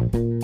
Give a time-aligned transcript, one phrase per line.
[0.00, 0.39] Bye.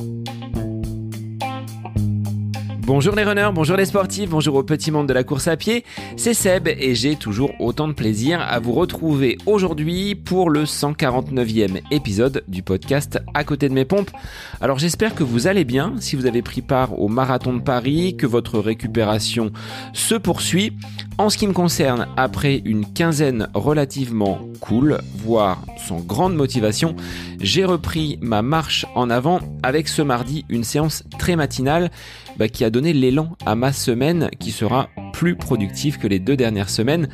[2.86, 5.84] Bonjour les runners, bonjour les sportifs, bonjour au petit monde de la course à pied,
[6.16, 11.80] c'est Seb et j'ai toujours autant de plaisir à vous retrouver aujourd'hui pour le 149e
[11.90, 14.12] épisode du podcast À côté de mes pompes.
[14.60, 18.16] Alors j'espère que vous allez bien, si vous avez pris part au marathon de Paris,
[18.16, 19.50] que votre récupération
[19.92, 20.72] se poursuit.
[21.18, 26.94] En ce qui me concerne, après une quinzaine relativement cool, voire sans grande motivation,
[27.40, 31.90] j'ai repris ma marche en avant avec ce mardi une séance très matinale
[32.38, 36.36] bah, qui a donné l'élan à ma semaine qui sera plus productive que les deux
[36.36, 37.08] dernières semaines.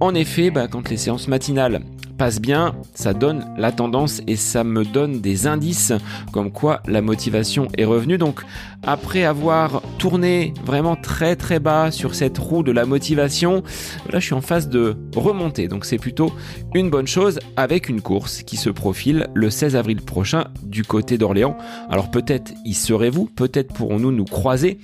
[0.00, 1.82] En effet, bah, quand les séances matinales
[2.16, 5.92] passe bien, ça donne la tendance et ça me donne des indices
[6.32, 8.18] comme quoi la motivation est revenue.
[8.18, 8.42] Donc
[8.82, 13.62] après avoir tourné vraiment très très bas sur cette roue de la motivation,
[14.10, 15.68] là je suis en phase de remonter.
[15.68, 16.32] Donc c'est plutôt
[16.74, 21.18] une bonne chose avec une course qui se profile le 16 avril prochain du côté
[21.18, 21.56] d'Orléans.
[21.90, 24.78] Alors peut-être y serez-vous, peut-être pourrons-nous nous croiser.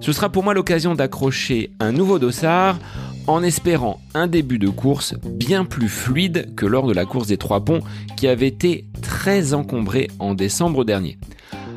[0.00, 2.78] Ce sera pour moi l'occasion d'accrocher un nouveau dossard
[3.26, 7.36] en espérant un début de course bien plus fluide que lors de la course des
[7.36, 7.82] trois ponts
[8.16, 11.18] qui avait été très encombrée en décembre dernier.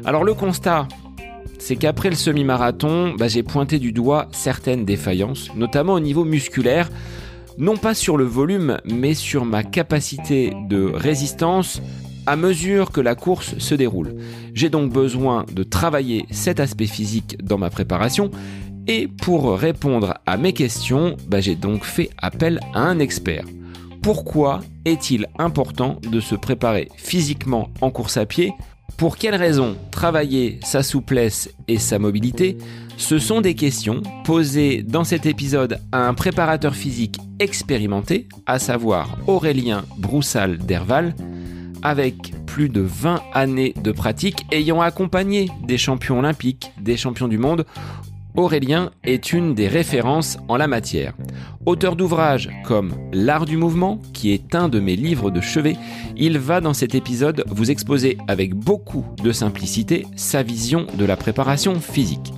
[0.06, 0.88] Alors le constat,
[1.60, 6.90] c'est qu'après le semi-marathon, bah, j'ai pointé du doigt certaines défaillances, notamment au niveau musculaire,
[7.60, 11.80] non pas sur le volume, mais sur ma capacité de résistance
[12.26, 14.16] à mesure que la course se déroule.
[14.56, 18.32] J'ai donc besoin de travailler cet aspect physique dans ma préparation
[18.88, 23.46] et pour répondre à mes questions, bah, j'ai donc fait appel à un expert.
[24.02, 28.54] Pourquoi est-il important de se préparer physiquement en course à pied?
[28.96, 32.58] Pour quelles raisons travailler sa souplesse et sa mobilité?
[32.98, 39.18] Ce sont des questions posées dans cet épisode à un préparateur physique expérimenté, à savoir
[39.28, 41.14] Aurélien Broussal d'Herval,
[41.84, 47.38] avec plus de 20 années de pratique ayant accompagné des champions olympiques, des champions du
[47.38, 47.66] monde
[48.38, 51.14] Aurélien est une des références en la matière.
[51.66, 55.76] Auteur d'ouvrages comme L'art du mouvement, qui est un de mes livres de chevet,
[56.16, 61.18] il va dans cet épisode vous exposer avec beaucoup de simplicité sa vision de la
[61.18, 62.32] préparation physique.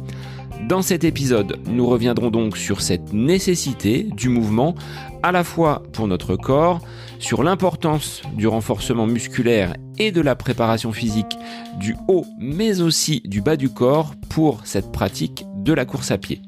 [0.69, 4.75] Dans cet épisode, nous reviendrons donc sur cette nécessité du mouvement,
[5.21, 6.79] à la fois pour notre corps,
[7.19, 11.37] sur l'importance du renforcement musculaire et de la préparation physique
[11.77, 16.17] du haut mais aussi du bas du corps pour cette pratique de la course à
[16.17, 16.41] pied.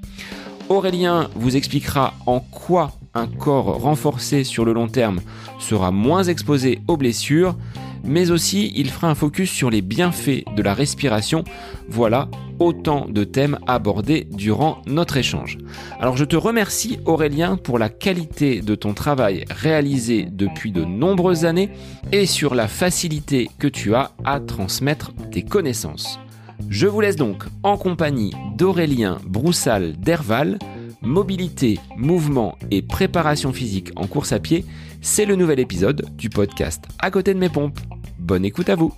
[0.69, 5.19] Aurélien vous expliquera en quoi un corps renforcé sur le long terme
[5.59, 7.57] sera moins exposé aux blessures,
[8.03, 11.43] mais aussi il fera un focus sur les bienfaits de la respiration.
[11.89, 12.29] Voilà
[12.59, 15.57] autant de thèmes abordés durant notre échange.
[15.99, 21.45] Alors je te remercie Aurélien pour la qualité de ton travail réalisé depuis de nombreuses
[21.45, 21.71] années
[22.11, 26.19] et sur la facilité que tu as à transmettre tes connaissances.
[26.69, 30.59] Je vous laisse donc en compagnie d'Aurélien Broussal d'Herval,
[31.01, 34.65] mobilité, mouvement et préparation physique en course à pied,
[35.01, 37.79] c'est le nouvel épisode du podcast À côté de mes pompes.
[38.19, 38.93] Bonne écoute à vous.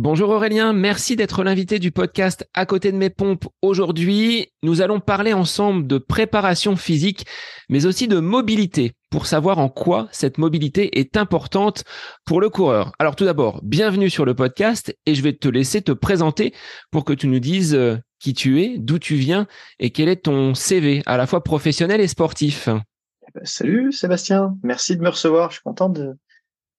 [0.00, 3.46] Bonjour Aurélien, merci d'être l'invité du podcast À côté de mes pompes.
[3.62, 7.26] Aujourd'hui, nous allons parler ensemble de préparation physique,
[7.68, 11.82] mais aussi de mobilité, pour savoir en quoi cette mobilité est importante
[12.24, 12.92] pour le coureur.
[13.00, 16.54] Alors tout d'abord, bienvenue sur le podcast et je vais te laisser te présenter
[16.92, 19.46] pour que tu nous dises euh, qui tu es, d'où tu viens
[19.78, 22.68] et quel est ton CV, à la fois professionnel et sportif.
[22.68, 25.50] Eh ben, salut Sébastien, merci de me recevoir.
[25.50, 26.16] Je suis content de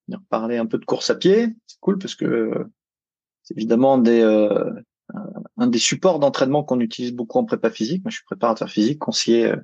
[0.07, 1.49] venir parler un peu de course à pied.
[1.67, 2.65] C'est cool parce que
[3.43, 4.71] c'est évidemment des, euh,
[5.57, 8.03] un des supports d'entraînement qu'on utilise beaucoup en prépa physique.
[8.03, 9.55] Moi, je suis préparateur physique, conseiller euh,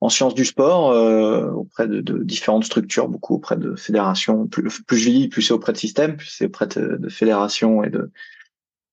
[0.00, 4.46] en sciences du sport euh, auprès de, de, différentes structures, beaucoup auprès de fédérations.
[4.46, 8.10] Plus, je vis, plus c'est auprès de systèmes, plus c'est auprès de fédérations et de,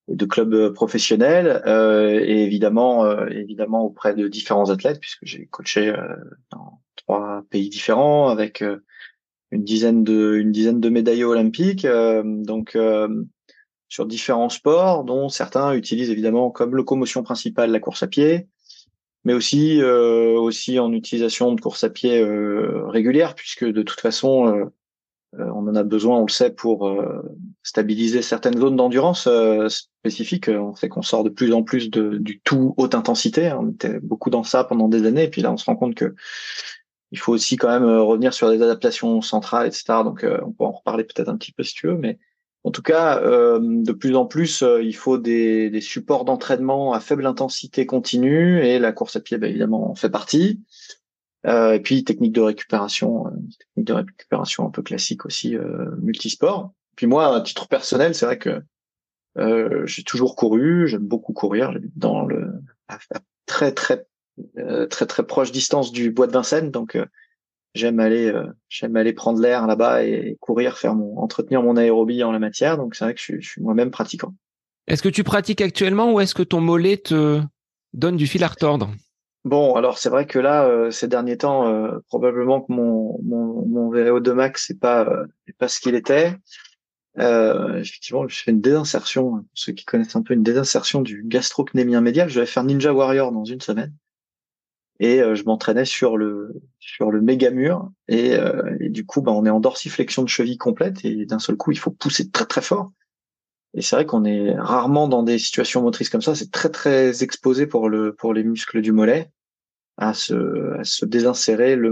[0.07, 5.47] de clubs euh, professionnels euh, et évidemment euh, évidemment auprès de différents athlètes puisque j'ai
[5.47, 5.93] coaché
[6.51, 8.63] dans trois pays différents avec
[9.51, 11.87] une dizaine de une dizaine de médailles olympiques
[12.23, 12.77] donc
[13.89, 18.47] sur différents sports dont certains utilisent évidemment comme locomotion principale la course à pied
[19.23, 24.65] mais aussi aussi en utilisation de course à pied régulière puisque de toute façon euh,
[25.39, 27.21] on en a besoin, on le sait, pour euh,
[27.63, 30.49] stabiliser certaines zones d'endurance euh, spécifiques.
[30.49, 33.51] On sait qu'on sort de plus en plus de, du tout haute intensité.
[33.53, 35.95] On était beaucoup dans ça pendant des années, et puis là, on se rend compte
[35.95, 36.15] que
[37.11, 39.85] il faut aussi quand même revenir sur des adaptations centrales, etc.
[40.03, 42.19] Donc, on peut en reparler peut-être un petit peu si tu veux, mais
[42.65, 47.85] en tout cas, de plus en plus, il faut des, supports d'entraînement à faible intensité
[47.85, 50.59] continue, et la course à pied, bah, évidemment, en fait partie.
[51.47, 55.89] Euh, et puis technique de récupération, euh, technique de récupération un peu classique aussi, euh,
[56.01, 56.73] multisport.
[56.95, 58.61] Puis moi, à titre personnel, c'est vrai que
[59.37, 62.51] euh, j'ai toujours couru, j'aime beaucoup courir, dans le
[63.45, 64.05] très très
[64.57, 67.05] euh, très très proche distance du bois de Vincennes, donc euh,
[67.75, 68.33] j'aime aller
[68.67, 72.77] j'aime aller prendre l'air là-bas et courir, faire mon entretenir mon aérobie en la matière.
[72.77, 74.33] Donc c'est vrai que je, je suis moi-même pratiquant.
[74.87, 77.41] Est-ce que tu pratiques actuellement ou est-ce que ton mollet te
[77.93, 78.91] donne du fil à retordre?
[79.47, 84.33] Bon, alors c'est vrai que là, ces derniers temps, probablement que mon mon, mon VO2
[84.33, 85.07] max c'est pas
[85.57, 86.33] pas ce qu'il était.
[87.19, 89.31] Euh, effectivement, je fais une désinsertion.
[89.31, 92.93] Pour ceux qui connaissent un peu une désinsertion du gastrocnémien médial, je vais faire Ninja
[92.93, 93.93] Warrior dans une semaine.
[94.99, 99.21] Et euh, je m'entraînais sur le sur le méga mur et, euh, et du coup,
[99.21, 102.29] bah, on est en dorsiflexion de cheville complète et d'un seul coup, il faut pousser
[102.31, 102.91] très très fort.
[103.75, 106.33] Et c'est vrai qu'on est rarement dans des situations motrices comme ça.
[106.33, 109.31] C'est très très exposé pour le pour les muscles du mollet
[109.97, 111.91] à se à se désinsérer le,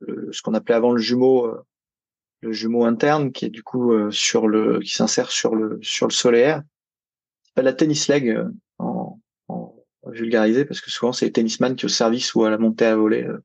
[0.00, 1.62] le ce qu'on appelait avant le jumeau euh,
[2.42, 6.06] le jumeau interne qui est du coup euh, sur le qui s'insère sur le sur
[6.06, 6.62] le solaire.
[7.54, 8.48] Pas la tennis leg euh,
[8.78, 9.18] en,
[9.48, 9.74] en,
[10.06, 12.96] vulgarisé parce que souvent c'est les tennisman qui au service ou à la montée à
[12.96, 13.42] voler euh,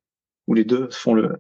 [0.48, 1.38] où les deux font le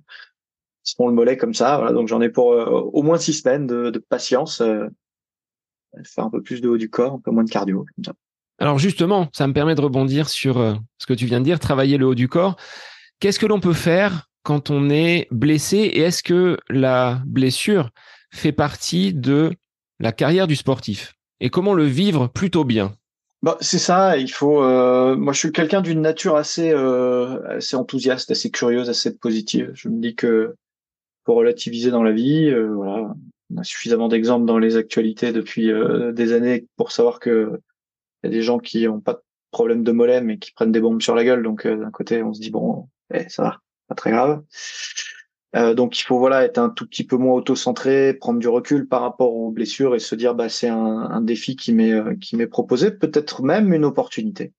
[0.95, 1.77] font le mollet comme ça.
[1.77, 6.41] Voilà, donc j'en ai pour au moins six semaines de, de patience, faire un peu
[6.41, 7.85] plus de haut du corps, un peu moins de cardio.
[7.95, 8.13] Comme ça.
[8.59, 10.57] Alors justement, ça me permet de rebondir sur
[10.97, 12.57] ce que tu viens de dire, travailler le haut du corps.
[13.19, 17.89] Qu'est-ce que l'on peut faire quand on est blessé et est-ce que la blessure
[18.31, 19.51] fait partie de
[19.99, 21.15] la carrière du sportif?
[21.39, 22.93] Et comment le vivre plutôt bien?
[23.43, 24.63] Bah, c'est ça, il faut.
[24.63, 29.71] Euh, moi, je suis quelqu'un d'une nature assez, euh, assez enthousiaste, assez curieuse, assez positive.
[29.73, 30.55] Je me dis que
[31.23, 33.13] pour relativiser dans la vie, euh, voilà,
[33.53, 35.71] on a suffisamment d'exemples dans les actualités depuis
[36.13, 37.59] des années pour savoir que
[38.27, 39.21] y a des gens qui ont pas de
[39.51, 41.43] problème de mollet mais qui prennent des bombes sur la gueule.
[41.43, 44.43] Donc d'un côté, on se dit bon, eh, ça va pas très grave.
[45.55, 48.87] Euh, donc il faut voilà être un tout petit peu moins auto-centré, prendre du recul
[48.87, 52.15] par rapport aux blessures et se dire bah c'est un, un, défi qui m'est euh,
[52.15, 54.53] qui m'est proposé, peut-être même une opportunité.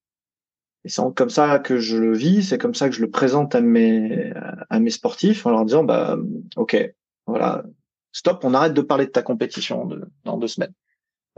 [0.84, 3.54] Et c'est comme ça que je le vis, c'est comme ça que je le présente
[3.54, 4.32] à mes
[4.70, 6.16] à mes sportifs en leur disant bah
[6.56, 6.94] ok
[7.26, 7.64] voilà
[8.12, 9.88] stop, on arrête de parler de ta compétition
[10.24, 10.72] dans deux semaines.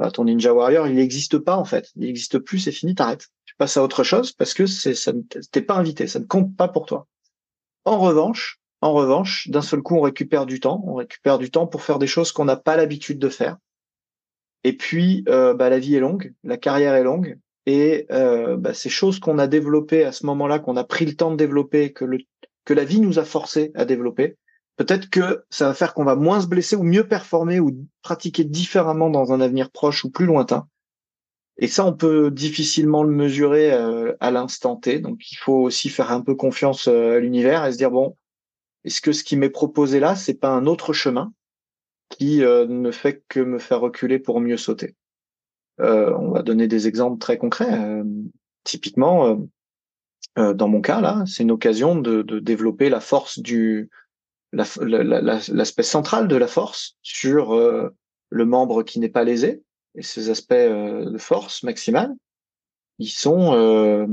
[0.00, 3.29] Voilà, ton Ninja Warrior il n'existe pas en fait, il n'existe plus, c'est fini, t'arrêtes.
[3.44, 5.12] Tu passes à autre chose parce que c'est ça
[5.52, 7.06] t'es pas invité, ça ne compte pas pour toi.
[7.85, 10.82] En revanche, en revanche, d'un seul coup, on récupère du temps.
[10.87, 13.58] On récupère du temps pour faire des choses qu'on n'a pas l'habitude de faire.
[14.64, 18.73] Et puis, euh, bah, la vie est longue, la carrière est longue, et euh, bah,
[18.73, 21.93] ces choses qu'on a développées à ce moment-là, qu'on a pris le temps de développer,
[21.93, 24.38] que la vie nous a forcé à développer,
[24.81, 28.44] peut-être que ça va faire qu'on va moins se blesser ou mieux performer ou pratiquer
[28.44, 30.67] différemment dans un avenir proche ou plus lointain.
[31.59, 35.00] Et ça, on peut difficilement le mesurer euh, à l'instant T.
[35.00, 38.17] Donc, il faut aussi faire un peu confiance euh, à l'univers et se dire bon,
[38.85, 41.35] est-ce que ce qui m'est proposé là, c'est pas un autre chemin
[42.09, 44.97] qui euh, ne fait que me faire reculer pour mieux sauter?
[45.79, 48.03] On va donner des exemples très concrets.
[48.65, 49.38] typiquement,
[50.37, 53.88] dans mon cas là, c'est une occasion de, de, développer la force du
[54.52, 57.55] l'aspect la, central de la force sur
[58.31, 59.62] le membre qui n'est pas lésé
[59.97, 62.14] et ces aspects euh, de force maximale,
[62.99, 64.06] ils sont euh,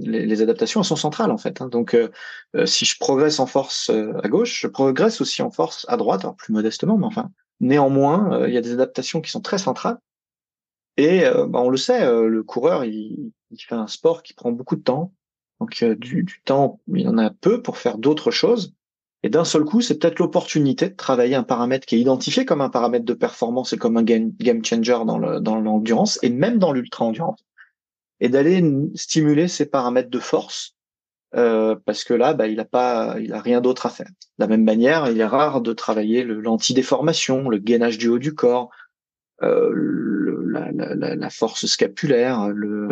[0.00, 1.60] les, les, adaptations elles sont centrales en fait.
[1.60, 1.68] Hein.
[1.68, 2.08] Donc euh,
[2.64, 6.36] si je progresse en force à gauche, je progresse aussi en force à droite, alors
[6.36, 7.30] plus modestement, mais enfin
[7.60, 9.98] néanmoins il y a des adaptations qui sont très centrales.
[10.98, 14.76] Et bah, on le sait, le coureur il, il, fait un sport qui prend beaucoup
[14.76, 15.12] de temps,
[15.60, 18.74] donc du, du temps il en a peu pour faire d'autres choses.
[19.26, 22.60] Et d'un seul coup, c'est peut-être l'opportunité de travailler un paramètre qui est identifié comme
[22.60, 24.30] un paramètre de performance et comme un game,
[24.64, 27.44] changer dans le l'endurance et même dans l'ultra endurance,
[28.20, 28.62] et d'aller
[28.94, 30.76] stimuler ces paramètres de force
[31.34, 34.06] euh, parce que là, bah, il a pas, il a rien d'autre à faire.
[34.06, 38.32] De la même manière, il est rare de travailler l'antidéformation, le gainage du haut du
[38.32, 38.70] corps,
[39.42, 42.88] euh, le, la, force scapulaire, le,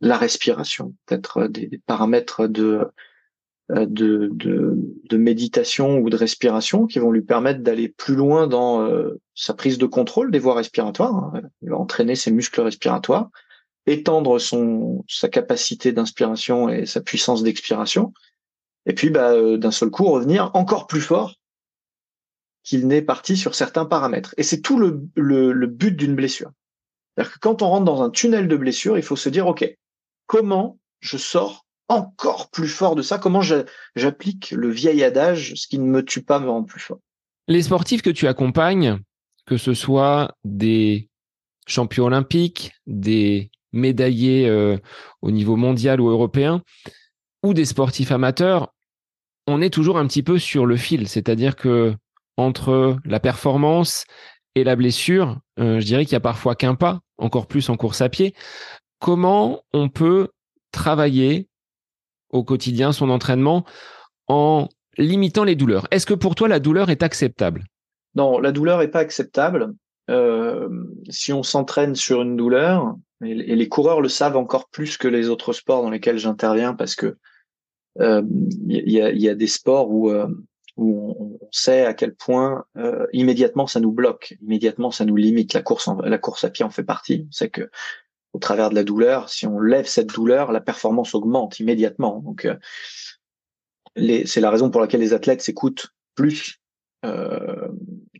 [0.00, 2.88] la respiration, peut-être des, paramètres de
[3.68, 8.82] de, de, de, méditation ou de respiration qui vont lui permettre d'aller plus loin dans
[8.82, 11.16] euh, sa prise de contrôle des voies respiratoires.
[11.16, 11.42] Hein.
[11.62, 13.28] Il va entraîner ses muscles respiratoires,
[13.86, 18.12] étendre son sa capacité d'inspiration et sa puissance d'expiration,
[18.86, 21.34] et puis bah, euh, d'un seul coup revenir encore plus fort
[22.62, 24.34] qu'il n'est parti sur certains paramètres.
[24.36, 26.50] Et c'est tout le, le, le but d'une blessure.
[27.14, 29.68] C'est-à-dire que quand on rentre dans un tunnel de blessure, il faut se dire, OK,
[30.26, 33.18] comment je sors encore plus fort de ça?
[33.18, 36.98] Comment j'applique le vieil adage ce qui ne me tue pas me rend plus fort?
[37.48, 38.98] Les sportifs que tu accompagnes,
[39.46, 41.08] que ce soit des
[41.66, 44.78] champions olympiques, des médaillés euh,
[45.22, 46.62] au niveau mondial ou européen,
[47.42, 48.72] ou des sportifs amateurs,
[49.46, 51.94] on est toujours un petit peu sur le fil, c'est-à-dire que
[52.36, 54.04] entre la performance
[54.54, 58.00] et la blessure, je dirais qu'il y a parfois qu'un pas, encore plus en course
[58.00, 58.34] à pied.
[58.98, 60.28] Comment on peut
[60.72, 61.48] travailler
[62.30, 63.64] au quotidien son entraînement
[64.28, 64.68] en
[64.98, 67.64] limitant les douleurs Est-ce que pour toi la douleur est acceptable?
[68.14, 69.74] Non, la douleur n'est pas acceptable.
[70.08, 70.68] Euh,
[71.10, 75.28] si on s'entraîne sur une douleur, et, les coureurs le savent encore plus que les
[75.28, 77.16] autres sports dans lesquels j'interviens, parce que
[77.98, 78.22] il euh,
[78.66, 80.28] y, a, y, a, des sports où, euh,
[80.76, 82.64] on, sait à quel point
[83.14, 85.54] immédiatement ça nous bloque, immédiatement ça nous limite.
[85.54, 87.28] La course, la course à pied en fait partie.
[87.52, 87.70] Que
[88.32, 92.20] au travers de la douleur, si on lève cette douleur, la performance augmente immédiatement.
[92.20, 92.46] Donc,
[93.96, 96.60] c'est la raison pour laquelle les athlètes s'écoutent plus
[97.04, 97.68] euh,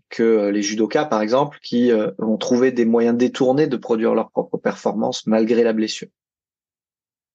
[0.09, 4.31] que les judokas, par exemple, qui euh, vont trouver des moyens détournés de produire leur
[4.31, 6.09] propre performance malgré la blessure.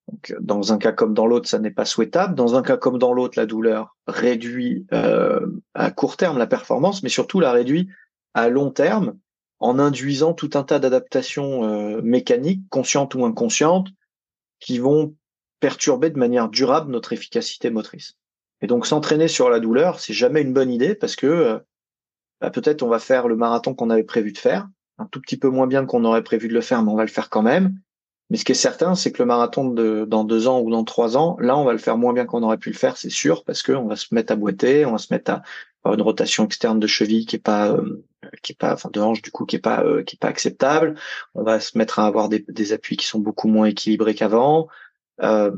[0.07, 2.33] Donc, dans un cas comme dans l'autre, ça n'est pas souhaitable.
[2.35, 7.03] Dans un cas comme dans l'autre, la douleur réduit euh, à court terme la performance,
[7.03, 7.89] mais surtout la réduit
[8.33, 9.17] à long terme
[9.61, 13.87] en induisant tout un tas d'adaptations euh, mécaniques, conscientes ou inconscientes,
[14.59, 15.15] qui vont
[15.59, 18.17] perturber de manière durable notre efficacité motrice.
[18.61, 21.59] Et donc s'entraîner sur la douleur, c'est jamais une bonne idée parce que euh,
[22.41, 25.37] bah, peut-être on va faire le marathon qu'on avait prévu de faire, un tout petit
[25.37, 27.43] peu moins bien qu'on aurait prévu de le faire, mais on va le faire quand
[27.43, 27.75] même.
[28.31, 29.65] Mais ce qui est certain, c'est que le marathon
[30.05, 32.43] dans deux ans ou dans trois ans, là, on va le faire moins bien qu'on
[32.43, 34.97] aurait pu le faire, c'est sûr, parce qu'on va se mettre à boiter, on va
[34.97, 35.43] se mettre à
[35.83, 38.03] avoir une rotation externe de cheville qui est pas euh,
[38.43, 40.27] qui est pas enfin de hanche du coup qui est pas euh, qui est pas
[40.29, 40.95] acceptable.
[41.35, 44.67] On va se mettre à avoir des, des appuis qui sont beaucoup moins équilibrés qu'avant.
[45.21, 45.51] Euh,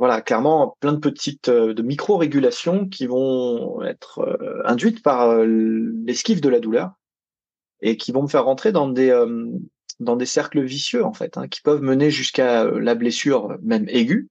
[0.00, 5.44] voilà, clairement plein de petites euh, de micro-régulations qui vont être euh, induites par euh,
[6.06, 6.92] l'esquive de la douleur
[7.82, 9.14] et qui vont me faire rentrer dans des
[10.00, 14.28] dans des cercles vicieux en fait, hein, qui peuvent mener jusqu'à la blessure même aiguë.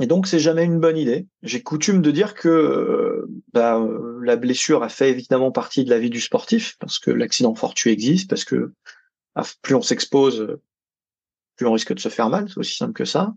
[0.00, 1.26] Et donc c'est jamais une bonne idée.
[1.42, 3.84] J'ai coutume de dire que bah,
[4.22, 7.90] la blessure a fait évidemment partie de la vie du sportif parce que l'accident fortuit
[7.90, 8.72] existe, parce que
[9.34, 10.58] ah, plus on s'expose,
[11.56, 12.48] plus on risque de se faire mal.
[12.48, 13.34] C'est aussi simple que ça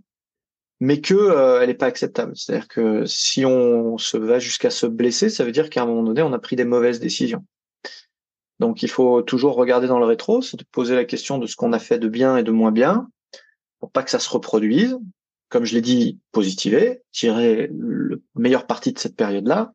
[0.82, 2.36] mais que euh, elle n'est pas acceptable.
[2.36, 6.02] C'est-à-dire que si on se va jusqu'à se blesser, ça veut dire qu'à un moment
[6.02, 7.46] donné, on a pris des mauvaises décisions.
[8.60, 11.72] Donc il faut toujours regarder dans le rétro, se poser la question de ce qu'on
[11.72, 13.08] a fait de bien et de moins bien,
[13.80, 14.98] pour pas que ça se reproduise.
[15.52, 19.74] Comme je l'ai dit, positiver, tirer le meilleur parti de cette période-là.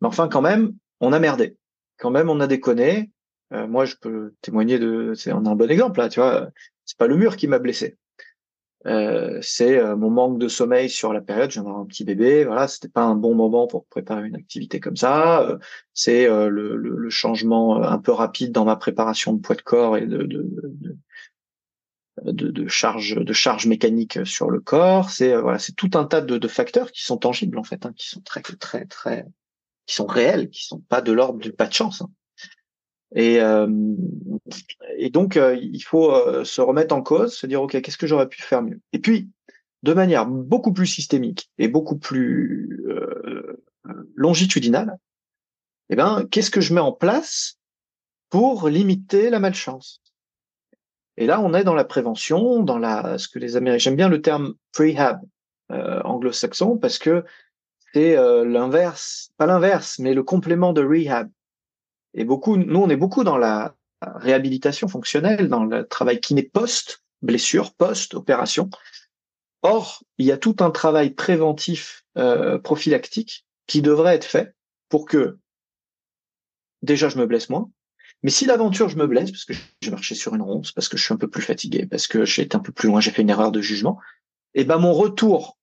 [0.00, 1.56] Mais enfin, quand même, on a merdé.
[1.98, 3.10] Quand même, on a déconné.
[3.52, 6.48] Euh, moi, je peux témoigner de, c'est on a un bon exemple là, tu vois.
[6.84, 7.98] C'est pas le mur qui m'a blessé.
[8.86, 11.50] Euh, c'est euh, mon manque de sommeil sur la période.
[11.50, 14.96] J'ai un petit bébé, voilà, c'était pas un bon moment pour préparer une activité comme
[14.96, 15.42] ça.
[15.42, 15.58] Euh,
[15.92, 20.06] c'est le, le, changement un peu rapide dans ma préparation de poids de corps et
[20.06, 20.96] de, de, de,
[22.24, 25.10] de charge de charge mécanique sur le corps.
[25.10, 27.92] C'est voilà, c'est tout un tas de, de, facteurs qui sont tangibles en fait, hein,
[27.96, 29.26] qui sont très très très
[29.86, 32.02] qui sont réels, qui sont pas de l'ordre du pas de chance.
[32.02, 32.10] Hein.
[33.14, 33.66] Et, euh,
[34.96, 38.06] et donc, euh, il faut euh, se remettre en cause, se dire, OK, qu'est-ce que
[38.06, 38.80] j'aurais pu faire mieux?
[38.92, 39.28] Et puis,
[39.82, 42.84] de manière beaucoup plus systémique et beaucoup plus
[44.14, 44.98] longitudinale,
[45.88, 47.58] eh ben, qu'est-ce que je mets en place
[48.28, 50.02] pour limiter la malchance?
[51.20, 54.08] Et là, on est dans la prévention, dans la ce que les Américains j'aime bien
[54.08, 55.20] le terme prehab
[55.68, 57.24] anglo-saxon parce que
[57.92, 61.30] c'est l'inverse, pas l'inverse, mais le complément de rehab.
[62.14, 66.42] Et beaucoup, nous, on est beaucoup dans la réhabilitation fonctionnelle, dans le travail qui n'est
[66.42, 68.70] post blessure, post opération.
[69.62, 74.54] Or, il y a tout un travail préventif euh, prophylactique qui devrait être fait
[74.88, 75.38] pour que
[76.82, 77.70] déjà je me blesse moins.
[78.22, 80.96] Mais si l'aventure je me blesse parce que j'ai marché sur une ronce, parce que
[80.96, 83.10] je suis un peu plus fatigué, parce que j'ai été un peu plus loin, j'ai
[83.10, 83.98] fait une erreur de jugement,
[84.54, 85.58] et eh ben mon retour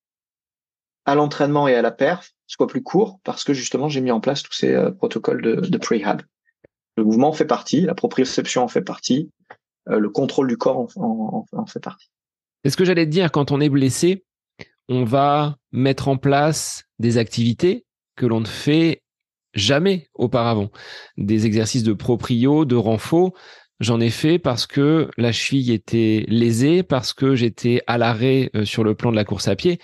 [1.05, 4.19] à l'entraînement et à la perf soit plus court parce que justement j'ai mis en
[4.19, 6.21] place tous ces euh, protocoles de, de prehab.
[6.95, 9.29] Le mouvement fait partie, la proprioception en fait partie,
[9.89, 12.09] euh, le contrôle du corps en, fait partie.
[12.63, 14.25] C'est ce que j'allais te dire, quand on est blessé,
[14.89, 17.85] on va mettre en place des activités
[18.15, 19.03] que l'on fait
[19.57, 20.69] jamais auparavant.
[21.17, 23.33] Des exercices de proprio, de renfort.
[23.79, 28.65] J'en ai fait parce que la cheville était lésée, parce que j'étais à l'arrêt euh,
[28.65, 29.79] sur le plan de la course à pied.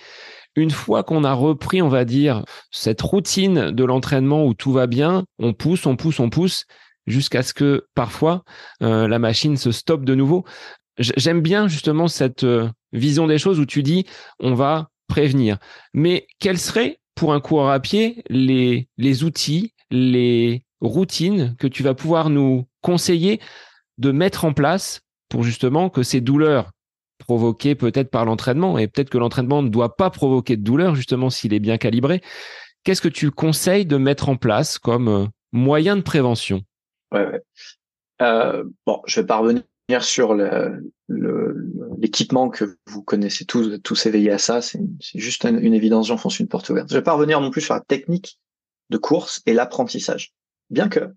[0.56, 4.86] Une fois qu'on a repris, on va dire, cette routine de l'entraînement où tout va
[4.86, 6.66] bien, on pousse, on pousse, on pousse,
[7.06, 8.44] jusqu'à ce que parfois
[8.82, 10.44] euh, la machine se stoppe de nouveau.
[10.98, 14.06] J'aime bien justement cette euh, vision des choses où tu dis
[14.38, 15.58] on va prévenir.
[15.92, 21.94] Mais quels seraient pour un coureur à pied les, outils, les routines que tu vas
[21.94, 23.40] pouvoir nous conseiller
[23.98, 26.70] de mettre en place pour justement que ces douleurs
[27.18, 31.30] provoquées peut-être par l'entraînement, et peut-être que l'entraînement ne doit pas provoquer de douleur justement
[31.30, 32.20] s'il est bien calibré,
[32.82, 36.62] qu'est-ce que tu conseilles de mettre en place comme euh, moyen de prévention?
[37.12, 37.40] Ouais, ouais.
[38.22, 39.62] Euh, bon, je vais pas revenir
[40.00, 40.34] sur
[42.04, 44.60] l'équipement que vous connaissez tous, tous éveillés à ça.
[44.60, 44.78] C'est
[45.14, 46.90] juste une, une évidence, j'enfonce une porte ouverte.
[46.90, 48.38] Je vais pas revenir non plus sur la technique
[48.90, 50.34] de course et l'apprentissage.
[50.68, 51.14] Bien que,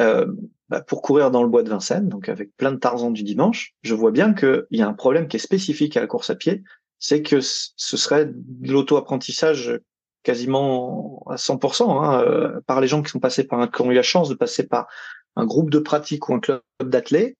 [0.00, 0.26] euh,
[0.68, 3.76] bah, pour courir dans le bois de Vincennes, donc avec plein de Tarzans du dimanche,
[3.82, 6.34] je vois bien qu'il y a un problème qui est spécifique à la course à
[6.34, 6.64] pied,
[6.98, 9.80] c'est que ce serait de l'auto-apprentissage
[10.24, 13.92] quasiment à 100% hein, euh, par les gens qui sont passés par un, qui ont
[13.92, 14.88] eu la chance de passer par
[15.36, 17.36] un groupe de pratique ou un club d'athlètes.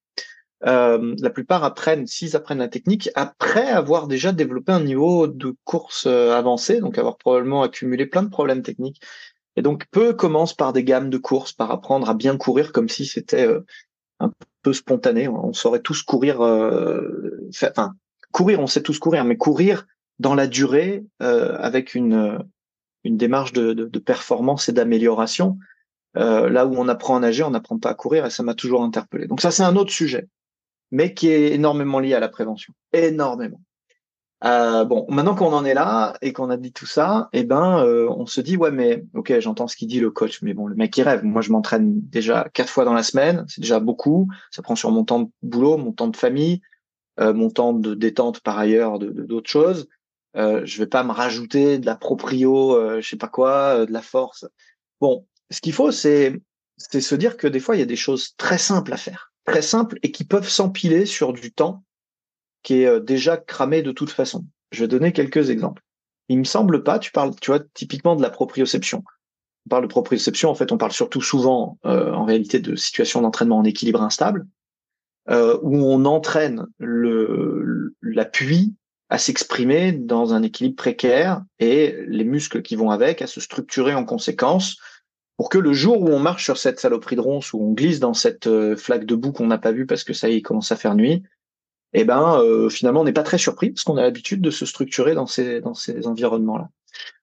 [0.67, 5.55] Euh, la plupart apprennent, s'ils apprennent la technique, après avoir déjà développé un niveau de
[5.65, 9.01] course euh, avancé, donc avoir probablement accumulé plein de problèmes techniques.
[9.57, 12.89] Et donc peu commencent par des gammes de courses, par apprendre à bien courir comme
[12.89, 13.61] si c'était euh,
[14.21, 14.31] un
[14.63, 15.29] peu spontané.
[15.29, 17.95] On saurait tous courir, enfin
[18.33, 19.87] courir, on sait tous courir, mais courir
[20.19, 22.45] dans la durée avec une
[23.05, 25.59] une démarche de, de, de performance et d'amélioration.
[26.17, 28.55] Euh, là où on apprend à nager, on n'apprend pas à courir et ça m'a
[28.55, 29.27] toujours interpellé.
[29.27, 30.29] Donc ça, c'est un autre sujet,
[30.91, 32.73] mais qui est énormément lié à la prévention.
[32.93, 33.61] Énormément.
[34.43, 37.85] Euh, bon, maintenant qu'on en est là et qu'on a dit tout ça, eh ben,
[37.85, 40.67] euh, on se dit ouais, mais ok, j'entends ce qu'il dit le coach, mais bon,
[40.67, 41.25] le mec il rêve.
[41.25, 44.29] Moi, je m'entraîne déjà quatre fois dans la semaine, c'est déjà beaucoup.
[44.51, 46.63] Ça prend sur mon temps de boulot, mon temps de famille,
[47.21, 49.89] euh, mon temps de détente par ailleurs, de d'autres choses.
[50.37, 53.87] Euh, je vais pas me rajouter de la proprio, euh, je sais pas quoi, euh,
[53.87, 54.47] de la force.
[55.01, 56.41] Bon, ce qu'il faut, c'est
[56.77, 59.30] c'est se dire que des fois, il y a des choses très simples à faire,
[59.45, 61.85] très simples et qui peuvent s'empiler sur du temps
[62.63, 64.45] qui est euh, déjà cramé de toute façon.
[64.73, 65.83] Je vais donner quelques exemples.
[66.29, 69.03] Il me semble pas, tu parles, tu vois, typiquement de la proprioception.
[69.67, 73.21] On parle de proprioception, en fait, on parle surtout souvent, euh, en réalité, de situations
[73.21, 74.47] d'entraînement en équilibre instable,
[75.29, 78.75] euh, où on entraîne le l'appui
[79.11, 83.95] à s'exprimer dans un équilibre précaire et les muscles qui vont avec à se structurer
[83.95, 84.77] en conséquence
[85.41, 87.99] pour que le jour où on marche sur cette saloperie de ronce, où on glisse
[87.99, 90.71] dans cette euh, flaque de boue qu'on n'a pas vue parce que ça y commence
[90.71, 91.23] à faire nuit,
[91.95, 94.67] eh ben euh, finalement on n'est pas très surpris parce qu'on a l'habitude de se
[94.67, 96.69] structurer dans ces dans ces environnements-là.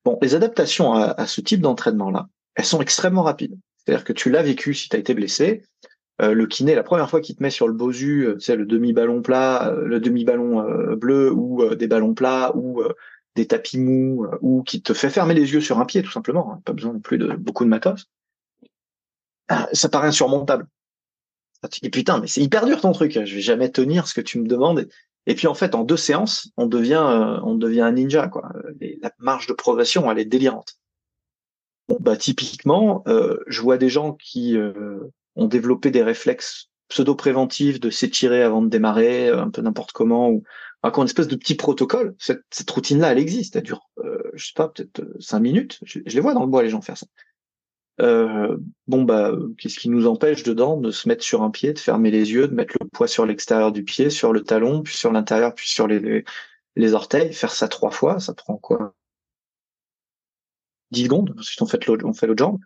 [0.03, 3.55] Bon, les adaptations à, ce type d'entraînement-là, elles sont extrêmement rapides.
[3.77, 5.61] C'est-à-dire que tu l'as vécu si tu as été blessé,
[6.19, 9.21] euh, le kiné, la première fois qu'il te met sur le bosu, c'est le demi-ballon
[9.21, 12.81] plat, le demi-ballon bleu ou des ballons plats ou
[13.37, 16.51] des tapis mous ou qui te fait fermer les yeux sur un pied tout simplement,
[16.51, 18.07] hein, pas besoin non plus de beaucoup de matos.
[19.47, 20.67] Ah, ça paraît insurmontable.
[21.71, 24.21] Tu dis putain, mais c'est hyper dur ton truc, je vais jamais tenir ce que
[24.21, 24.87] tu me demandes.
[25.25, 28.51] Et puis en fait, en deux séances, on devient, on devient un ninja quoi.
[29.01, 30.75] la marge de progression, elle est délirante.
[31.87, 34.57] Bon, bah typiquement, je vois des gens qui
[35.35, 40.29] ont développé des réflexes pseudo-préventifs de s'étirer avant de démarrer, euh, un peu n'importe comment,
[40.29, 40.43] ou
[40.83, 42.15] encore une espèce de petit protocole.
[42.19, 43.55] Cette, cette routine-là, elle existe.
[43.55, 45.79] Elle dure, euh, je sais pas, peut-être euh, cinq minutes.
[45.83, 47.07] Je, les vois dans le bois, les gens faire ça.
[47.99, 51.79] Euh, bon bah, qu'est-ce qui nous empêche dedans de se mettre sur un pied, de
[51.79, 54.95] fermer les yeux, de mettre le poids sur l'extérieur du pied, sur le talon, puis
[54.95, 56.23] sur l'intérieur, puis sur les,
[56.75, 58.93] les, orteils, faire ça trois fois, ça prend quoi?
[60.91, 62.59] 10 secondes, si on fait l'autre, on fait l'autre jambe.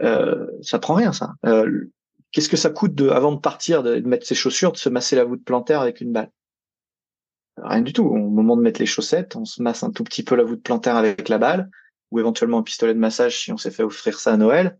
[0.00, 1.34] Euh, ça prend rien ça.
[1.44, 1.90] Euh,
[2.30, 5.16] Qu'est-ce que ça coûte de, avant de partir, de, mettre ses chaussures, de se masser
[5.16, 6.30] la voûte plantaire avec une balle?
[7.62, 8.04] Rien du tout.
[8.04, 10.62] Au moment de mettre les chaussettes, on se masse un tout petit peu la voûte
[10.62, 11.70] plantaire avec la balle,
[12.10, 14.78] ou éventuellement un pistolet de massage si on s'est fait offrir ça à Noël.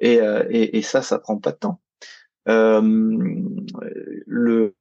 [0.00, 1.80] Et, euh, et, et, ça, ça prend pas de temps.
[2.48, 2.80] Euh,
[4.26, 4.74] le,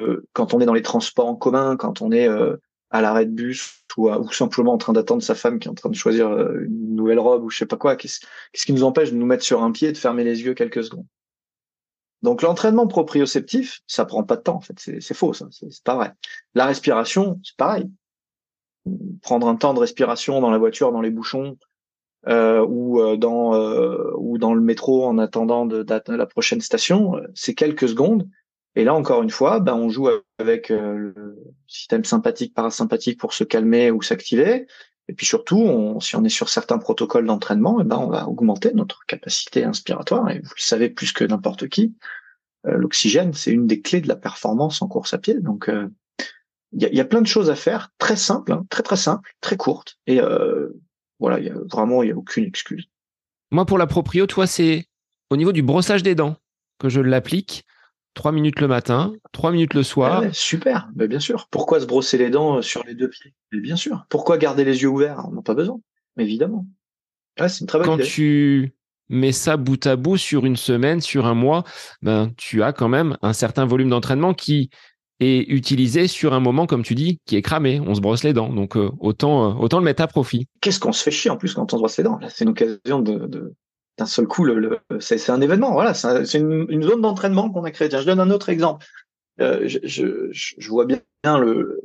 [0.00, 2.56] euh, quand on est dans les transports en commun, quand on est euh,
[2.90, 5.74] à l'arrêt de bus ou, ou simplement en train d'attendre sa femme qui est en
[5.74, 8.20] train de choisir une nouvelle robe ou je sais pas quoi, qu'est-ce
[8.66, 10.84] qui nous empêche de nous mettre sur un pied et de fermer les yeux quelques
[10.84, 11.06] secondes?
[12.24, 15.94] Donc l'entraînement proprioceptif, ça prend pas de temps en fait, c'est faux ça, c'est pas
[15.94, 16.12] vrai.
[16.54, 17.90] La respiration, c'est pareil.
[19.20, 21.58] Prendre un temps de respiration dans la voiture, dans les bouchons,
[22.26, 27.20] euh, ou euh, dans euh, ou dans le métro en attendant de, la prochaine station,
[27.34, 28.26] c'est quelques secondes.
[28.74, 30.08] Et là encore une fois, ben on joue
[30.38, 31.14] avec le
[31.66, 34.66] système sympathique parasympathique pour se calmer ou s'activer.
[35.08, 38.26] Et puis surtout, on, si on est sur certains protocoles d'entraînement, eh ben on va
[38.28, 40.30] augmenter notre capacité inspiratoire.
[40.30, 41.94] Et vous le savez plus que n'importe qui,
[42.66, 45.34] euh, l'oxygène, c'est une des clés de la performance en course à pied.
[45.40, 45.88] Donc, euh,
[46.72, 48.96] il y, a, y, a, plein de choses à faire, très simples, hein, très très
[48.96, 49.98] simples, très courtes.
[50.06, 50.70] Et euh,
[51.20, 52.86] voilà, y a, vraiment, il y a aucune excuse.
[53.50, 54.86] Moi, pour la proprio, toi, c'est
[55.30, 56.36] au niveau du brossage des dents
[56.78, 57.64] que je l'applique.
[58.14, 60.22] 3 minutes le matin, 3 minutes le soir.
[60.32, 61.48] super, mais bien sûr.
[61.50, 63.34] Pourquoi se brosser les dents euh, sur les deux pieds?
[63.52, 64.06] Mais Bien sûr.
[64.08, 65.24] Pourquoi garder les yeux ouverts?
[65.28, 65.80] On n'a pas besoin,
[66.18, 66.66] évidemment.
[67.38, 68.74] c'est une très bonne Quand tu
[69.08, 71.64] mets ça bout à bout sur une semaine, sur un mois,
[72.02, 74.70] ben, tu as quand même un certain volume d'entraînement qui
[75.20, 77.80] est utilisé sur un moment, comme tu dis, qui est cramé.
[77.80, 78.52] On se brosse les dents.
[78.52, 80.48] Donc, euh, autant, euh, autant le mettre à profit.
[80.60, 82.18] Qu'est-ce qu'on se fait chier en plus quand on se brosse les dents?
[82.28, 83.54] C'est une occasion de, de
[83.98, 84.46] d'un seul coup,
[85.00, 85.72] c'est un événement.
[85.72, 87.90] Voilà, c'est une, zone d'entraînement qu'on a créée.
[87.90, 88.86] je donne un autre exemple.
[89.40, 91.80] Euh, je, vois bien le,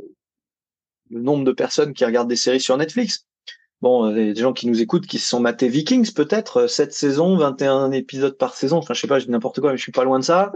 [1.09, 3.25] nombre de personnes qui regardent des séries sur Netflix.
[3.81, 6.93] Bon, il a des gens qui nous écoutent, qui se sont matés Vikings, peut-être, cette
[6.93, 8.77] saison, 21 épisodes par saison.
[8.77, 10.51] Enfin, je sais pas, je dis n'importe quoi, mais je suis pas loin de ça.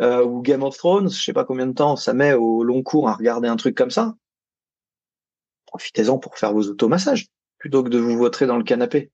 [0.00, 2.82] Euh, ou Game of Thrones, je sais pas combien de temps ça met au long
[2.82, 4.16] cours à regarder un truc comme ça.
[5.66, 9.12] Profitez-en pour faire vos automassages, plutôt que de vous vautrer dans le canapé.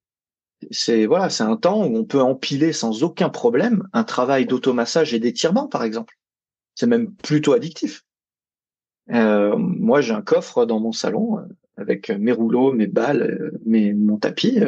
[0.70, 5.14] C'est voilà, c'est un temps où on peut empiler sans aucun problème un travail d'automassage
[5.14, 6.16] et d'étirement, par exemple.
[6.74, 8.04] C'est même plutôt addictif.
[9.12, 11.42] Euh, moi, j'ai un coffre dans mon salon euh,
[11.76, 14.60] avec mes rouleaux, mes balles, euh, mes, mon tapis.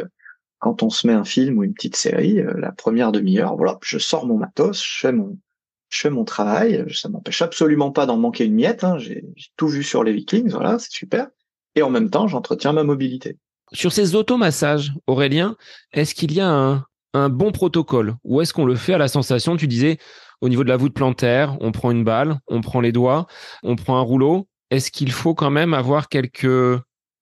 [0.59, 3.97] Quand on se met un film ou une petite série, la première demi-heure, voilà, je
[3.97, 6.85] sors mon matos, je fais mon, travail.
[6.93, 8.85] Ça m'empêche absolument pas d'en manquer une miette.
[8.85, 8.97] Hein.
[8.97, 9.25] J'ai
[9.57, 11.27] tout vu sur les Vikings, voilà, c'est super.
[11.75, 13.37] Et en même temps, j'entretiens ma mobilité.
[13.73, 15.57] Sur ces automassages, Aurélien,
[15.91, 18.15] est-ce qu'il y a un, un bon protocole?
[18.23, 19.97] Ou est-ce qu'on le fait à la sensation Tu disais
[20.41, 23.27] au niveau de la voûte plantaire, on prend une balle, on prend les doigts,
[23.63, 24.47] on prend un rouleau.
[24.71, 26.79] Est-ce qu'il faut quand même avoir quelques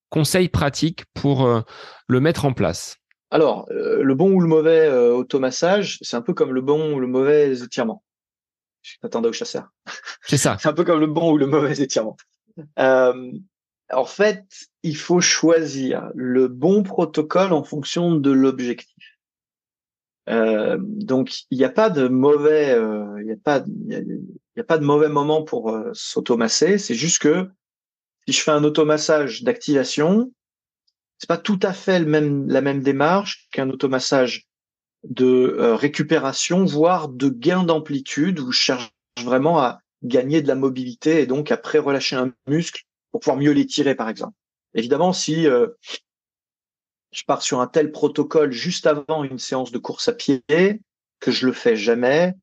[0.09, 1.61] conseils pratiques pour euh,
[2.07, 2.97] le mettre en place?
[3.29, 6.95] Alors, euh, le bon ou le mauvais euh, automassage, c'est un peu comme le bon
[6.95, 8.03] ou le mauvais étirement.
[8.81, 9.69] Je au chasseur.
[10.23, 10.57] C'est ça.
[10.59, 12.17] c'est un peu comme le bon ou le mauvais étirement.
[13.93, 14.45] En fait,
[14.83, 18.95] il faut choisir le bon protocole en fonction de l'objectif.
[20.29, 25.09] Euh, donc il n'y a pas de mauvais, euh, il n'y a pas, de mauvais
[25.09, 26.77] moment pour euh, s'automasser.
[26.77, 27.49] C'est juste que
[28.27, 30.31] si je fais un automassage d'activation,
[31.17, 34.47] c'est pas tout à fait la même démarche qu'un automassage
[35.03, 38.91] de récupération, voire de gain d'amplitude, où je cherche
[39.23, 43.51] vraiment à gagner de la mobilité et donc après relâcher un muscle pour pouvoir mieux
[43.51, 44.33] l'étirer, par exemple.
[44.73, 45.45] Évidemment, si
[47.11, 50.43] je pars sur un tel protocole juste avant une séance de course à pied,
[51.19, 52.33] que je le fais jamais,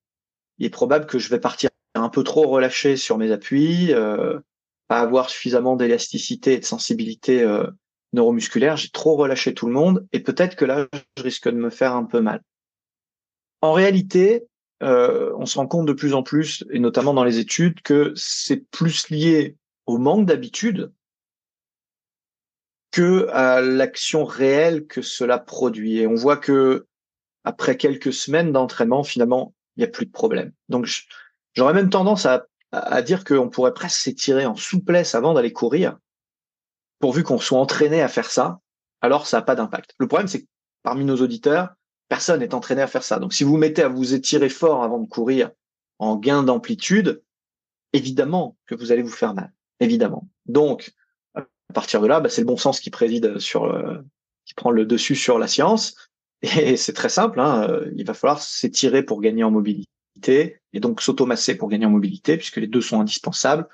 [0.59, 4.38] il est probable que je vais partir un peu trop relâché sur mes appuis, euh,
[4.87, 7.66] pas avoir suffisamment d'élasticité et de sensibilité euh,
[8.12, 8.76] neuromusculaire.
[8.76, 11.94] J'ai trop relâché tout le monde et peut-être que là, je risque de me faire
[11.94, 12.42] un peu mal.
[13.61, 14.44] En réalité,
[14.83, 18.12] euh, on se rend compte de plus en plus, et notamment dans les études, que
[18.14, 19.57] c'est plus lié
[19.88, 20.92] au manque d'habitude
[22.90, 25.98] que à l'action réelle que cela produit.
[25.98, 26.87] Et on voit que
[27.44, 30.53] après quelques semaines d'entraînement, finalement, il n'y a plus de problème.
[30.68, 30.87] Donc,
[31.55, 35.98] j'aurais même tendance à, à dire qu'on pourrait presque s'étirer en souplesse avant d'aller courir,
[36.98, 38.61] pourvu qu'on soit entraîné à faire ça.
[39.01, 39.94] Alors, ça n'a pas d'impact.
[39.98, 40.48] Le problème, c'est que
[40.83, 41.70] parmi nos auditeurs,
[42.09, 43.18] personne n'est entraîné à faire ça.
[43.18, 45.51] Donc, si vous mettez à vous étirer fort avant de courir
[45.98, 47.22] en gain d'amplitude,
[47.94, 49.51] évidemment que vous allez vous faire mal.
[49.81, 50.29] Évidemment.
[50.47, 50.93] Donc,
[51.35, 53.99] à partir de là, bah, c'est le bon sens qui préside sur, euh,
[54.45, 55.95] qui prend le dessus sur la science.
[56.43, 57.41] Et c'est très simple.
[57.41, 59.88] Hein, euh, il va falloir s'étirer pour gagner en mobilité
[60.73, 63.69] et donc s'automasser pour gagner en mobilité, puisque les deux sont indispensables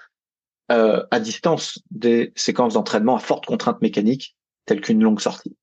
[0.71, 4.37] euh, à distance des séquences d'entraînement à forte contrainte mécanique,
[4.67, 5.57] telles qu'une longue sortie.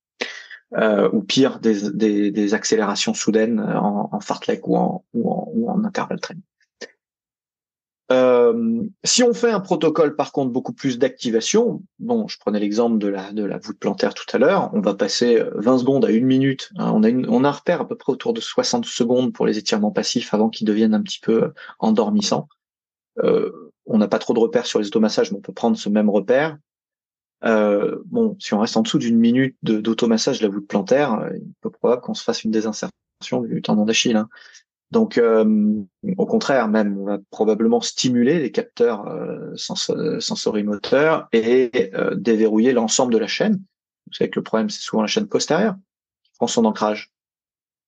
[0.78, 5.52] Euh, ou pire, des, des, des, accélérations soudaines en, en fartlek ou en, ou en,
[5.54, 6.44] ou en intervalle training.
[8.12, 12.98] Euh, si on fait un protocole par contre beaucoup plus d'activation, bon, je prenais l'exemple
[12.98, 16.12] de la de la voûte plantaire tout à l'heure, on va passer 20 secondes à
[16.12, 16.72] une minute.
[16.78, 19.34] Hein, on a une, on a un repère à peu près autour de 60 secondes
[19.34, 22.48] pour les étirements passifs avant qu'ils deviennent un petit peu endormissants.
[23.24, 25.90] Euh, on n'a pas trop de repères sur les automassages, mais on peut prendre ce
[25.90, 26.58] même repère.
[27.44, 31.32] Euh, bon, si on reste en dessous d'une minute d'automassage de, la voûte plantaire, euh,
[31.36, 32.92] il peut probable qu'on se fasse une désinsertion
[33.42, 34.16] du tendon d'Achille.
[34.16, 34.30] Hein.
[34.92, 35.84] Donc, euh,
[36.18, 43.14] au contraire, même, on va probablement stimuler les capteurs euh, sensorimoteurs et euh, déverrouiller l'ensemble
[43.14, 43.62] de la chaîne.
[44.08, 45.76] Vous savez que le problème, c'est souvent la chaîne postérieure
[46.24, 47.12] qui prend son ancrage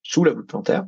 [0.02, 0.86] sous la voûte plantaire,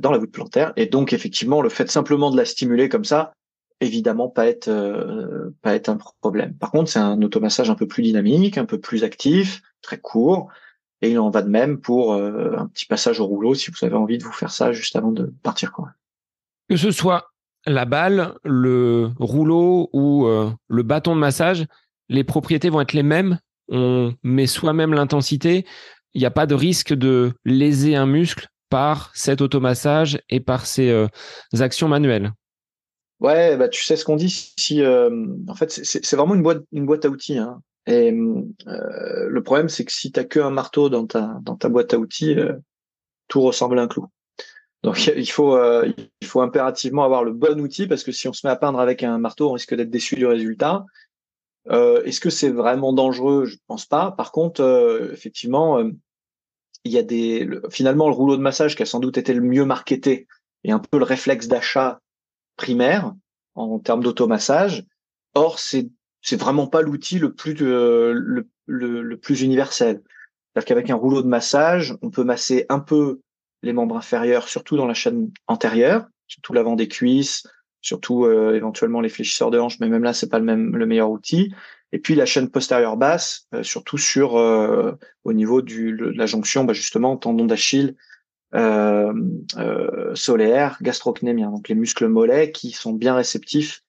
[0.00, 0.72] dans la voûte plantaire.
[0.76, 3.32] Et donc, effectivement, le fait simplement de la stimuler comme ça,
[3.80, 6.54] évidemment, pas être euh, pas être un problème.
[6.54, 10.48] Par contre, c'est un automassage un peu plus dynamique, un peu plus actif, très court,
[11.02, 13.84] et il en va de même pour euh, un petit passage au rouleau si vous
[13.84, 15.72] avez envie de vous faire ça juste avant de partir.
[15.72, 15.90] Quoi.
[16.68, 17.32] Que ce soit
[17.66, 21.66] la balle, le rouleau ou euh, le bâton de massage,
[22.08, 23.38] les propriétés vont être les mêmes.
[23.68, 25.66] On met soi-même l'intensité.
[26.14, 30.66] Il n'y a pas de risque de léser un muscle par cet automassage et par
[30.66, 31.08] ces euh,
[31.58, 32.32] actions manuelles.
[33.18, 34.52] Ouais, bah tu sais ce qu'on dit.
[34.58, 37.38] Si, en fait, c'est vraiment une boîte, une boîte à outils.
[37.38, 37.62] Hein.
[37.86, 41.68] Et euh, le problème, c'est que si tu que un marteau dans ta dans ta
[41.68, 42.54] boîte à outils, euh,
[43.28, 44.06] tout ressemble à un clou.
[44.82, 48.32] Donc il faut euh, il faut impérativement avoir le bon outil parce que si on
[48.32, 50.84] se met à peindre avec un marteau, on risque d'être déçu du résultat.
[51.68, 53.44] Est-ce que c'est vraiment dangereux?
[53.46, 54.12] Je pense pas.
[54.12, 55.82] Par contre, effectivement,
[56.84, 59.40] il y a des finalement le rouleau de massage qui a sans doute été le
[59.40, 60.28] mieux marketé
[60.62, 62.00] et un peu le réflexe d'achat
[62.56, 63.12] primaire
[63.56, 64.84] en termes d'automassage.
[65.34, 65.88] Or, c'est
[66.26, 70.02] c'est vraiment pas l'outil le plus euh, le, le, plus universel.
[70.02, 73.20] C'est-à-dire qu'avec un rouleau de massage, on peut masser un peu
[73.62, 77.46] les membres inférieurs, surtout dans la chaîne antérieure, surtout l'avant des cuisses,
[77.80, 80.84] surtout euh, éventuellement les fléchisseurs de hanches, mais même là, c'est pas le même le
[80.84, 81.54] meilleur outil.
[81.92, 86.64] Et puis la chaîne postérieure basse, euh, surtout sur au niveau du, de la jonction,
[86.64, 87.94] bah justement tendon d'Achille,
[88.56, 89.12] euh,
[90.14, 93.85] solaire, gastrocnémien, donc les muscles mollets qui sont bien réceptifs euh,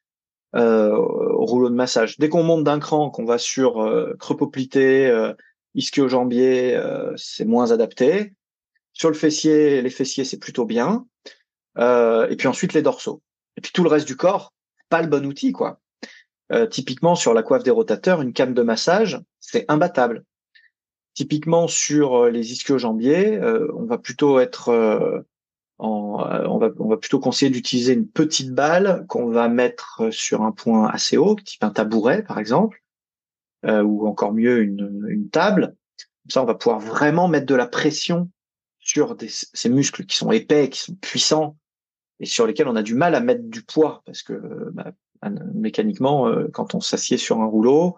[0.58, 2.18] rouleau de massage.
[2.18, 4.38] Dès qu'on monte d'un cran, qu'on va sur euh, creux
[4.76, 5.34] euh,
[5.76, 8.34] ischio-jambier, euh, c'est moins adapté.
[8.94, 11.06] Sur le fessier, les fessiers, c'est plutôt bien.
[11.78, 13.22] et puis ensuite les dorsaux.
[13.56, 14.54] Et puis tout le reste du corps,
[14.90, 15.80] pas le bon outil, quoi.
[16.72, 20.24] typiquement sur la coiffe des rotateurs, une came de massage, c'est imbattable.
[21.14, 23.40] Typiquement sur les ischio-jambiers,
[23.76, 25.24] on va plutôt être
[25.80, 30.88] euh, on, va, plutôt conseiller d'utiliser une petite balle qu'on va mettre sur un point
[30.88, 32.84] assez haut, type un tabouret par exemple,
[33.66, 35.76] euh, ou encore mieux une, table.
[36.30, 38.30] Ça, on va pouvoir vraiment mettre de la pression
[38.80, 41.58] sur ces muscles qui sont épais, qui sont puissants,
[42.20, 44.92] et sur lesquels on a du mal à mettre du poids, parce que bah,
[45.54, 47.98] mécaniquement, euh, quand on s'assied sur un rouleau,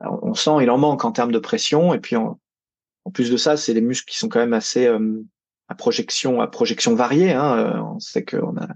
[0.00, 2.38] on sent il en manque en termes de pression, et puis en
[3.12, 4.86] plus de ça, c'est des muscles qui sont quand même assez
[5.68, 7.32] à projection à projection variée.
[7.32, 7.58] Hein.
[7.58, 8.68] Euh, on sait qu'on a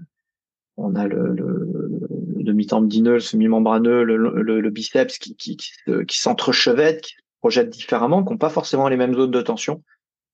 [0.77, 1.99] on a le, le,
[2.35, 8.37] le demi-tendineux, le semi-membraneux, le, biceps qui, qui, qui, s'entrechevêtent, qui projettent différemment, qui n'ont
[8.37, 9.83] pas forcément les mêmes zones de tension.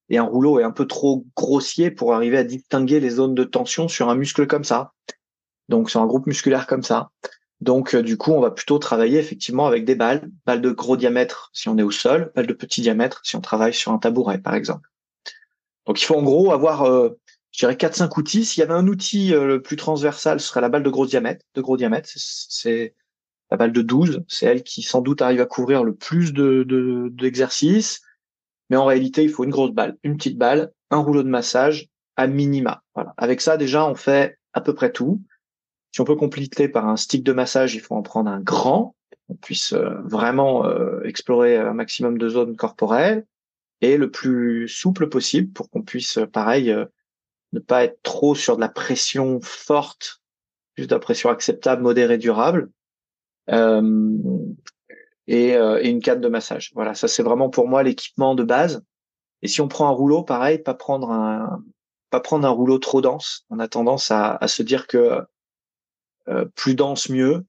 [0.10, 3.44] Et un rouleau est un peu trop grossier pour arriver à distinguer les zones de
[3.44, 4.94] tension sur un muscle comme ça.
[5.68, 7.10] Donc sur un groupe musculaire comme ça.
[7.60, 10.96] Donc euh, du coup, on va plutôt travailler effectivement avec des balles, balles de gros
[10.96, 13.98] diamètre si on est au sol, balles de petit diamètre si on travaille sur un
[13.98, 14.90] tabouret par exemple.
[15.88, 17.18] Donc il faut en gros avoir, euh,
[17.52, 18.46] je dirais, 4-5 outils.
[18.46, 21.06] S'il y avait un outil euh, le plus transversal, ce serait la balle de gros
[21.06, 21.44] diamètre.
[21.56, 22.94] De gros diamètre, c'est
[23.50, 24.24] la balle de 12.
[24.28, 28.02] C'est elle qui sans doute arrive à couvrir le plus de d'exercices.
[28.70, 31.88] Mais en réalité, il faut une grosse balle, une petite balle, un rouleau de massage
[32.18, 32.84] à minima.
[32.94, 33.14] Voilà.
[33.16, 35.22] Avec ça, déjà, on fait à peu près tout.
[35.94, 38.94] Si on peut compléter par un stick de massage, il faut en prendre un grand,
[39.30, 40.66] on puisse euh, vraiment
[41.06, 43.26] explorer un maximum de zones corporelles
[43.82, 46.86] et le plus souple possible pour qu'on puisse, euh, pareil, euh,
[47.54, 50.22] ne pas être trop sur de la pression forte,
[50.76, 52.70] juste de la pression acceptable, modérée, durable,
[53.50, 54.18] euh,
[55.28, 56.72] et, euh, et, une canne de massage.
[56.74, 58.84] Voilà, ça c'est vraiment pour moi l'équipement de base.
[59.42, 61.64] Et si on prend un rouleau, pareil, pas prendre un
[62.10, 63.46] pas prendre un rouleau trop dense.
[63.50, 65.22] On a tendance à, à se dire que
[66.30, 67.46] euh, plus dense mieux.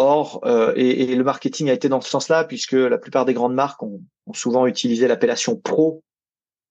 [0.00, 3.56] Or, euh, et, le marketing a été dans ce sens-là, puisque la plupart des grandes
[3.56, 4.00] marques ont,
[4.32, 6.04] souvent utilisé l'appellation pro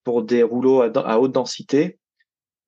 [0.05, 1.99] pour des rouleaux à, haute densité.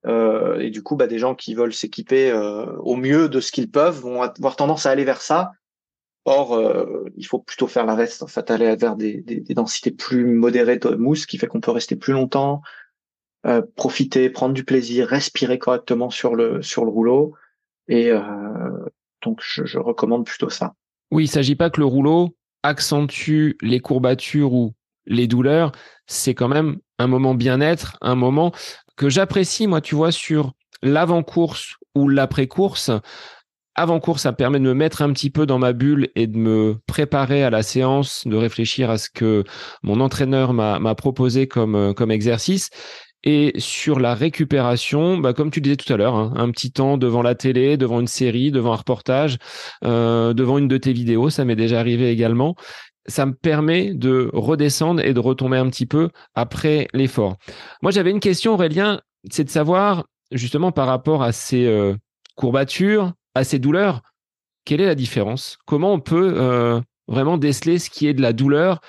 [0.05, 3.53] Euh, et du coup, bah, des gens qui veulent s'équiper euh, au mieux de ce
[3.53, 5.53] qu'ils peuvent vont avoir tendance à aller vers ça.
[6.25, 6.61] Or,
[7.15, 11.25] il faut plutôt faire l'inverse, en fait, aller vers des, densités plus modérées de mousse,
[11.25, 12.61] qui fait qu'on peut rester plus longtemps,
[13.77, 17.33] profiter, prendre du plaisir, respirer correctement sur le rouleau.
[17.87, 18.11] Et
[19.23, 20.73] donc, je, recommande plutôt ça.
[21.11, 24.73] Oui, il s'agit pas que le rouleau accentue les courbatures ou
[25.05, 25.71] les douleurs,
[26.07, 28.51] c'est quand même un moment bien-être, un moment
[28.95, 30.53] que j'apprécie, moi, tu vois, sur
[30.83, 32.91] l'avant-course ou l'après-course.
[33.75, 36.77] Avant-course, ça permet de me mettre un petit peu dans ma bulle et de me
[36.85, 39.45] préparer à la séance, de réfléchir à ce que
[39.83, 42.69] mon entraîneur m'a proposé comme, comme exercice.
[43.23, 46.97] Et sur la récupération, bah, comme tu disais tout à l'heure, hein, un petit temps
[46.97, 49.37] devant la télé, devant une série, devant un reportage,
[49.83, 52.55] euh, devant une de tes vidéos, ça m'est déjà arrivé également
[53.09, 57.37] ça me permet de redescendre et de retomber un petit peu après l'effort.
[57.81, 61.95] Moi, j'avais une question, Aurélien, c'est de savoir, justement, par rapport à ces euh,
[62.35, 64.01] courbatures, à ces douleurs,
[64.65, 65.57] quelle est la différence?
[65.65, 68.79] Comment on peut euh, vraiment déceler ce qui est de la douleur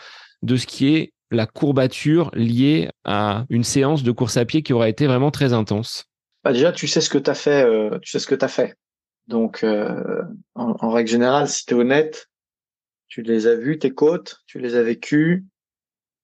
[0.42, 4.72] de ce qui est la courbature liée à une séance de course à pied qui
[4.72, 6.06] aura été vraiment très intense
[6.42, 7.64] bah Déjà, tu sais ce que tu as fait.
[7.64, 8.74] Euh, tu sais ce que tu as fait.
[9.28, 12.28] Donc, en, en, règle générale, si tu es honnête,
[13.06, 15.44] tu les as vus, tes côtes, tu les as vécues.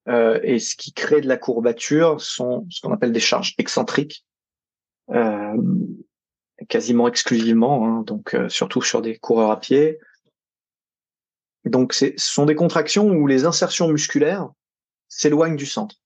[0.09, 4.25] Euh, et ce qui crée de la courbature sont ce qu'on appelle des charges excentriques,
[5.11, 5.57] euh,
[6.69, 9.99] quasiment exclusivement, hein, donc euh, surtout sur des coureurs à pied.
[11.65, 14.49] Donc ce sont des contractions où les insertions musculaires
[15.09, 15.97] s'éloignent du centre.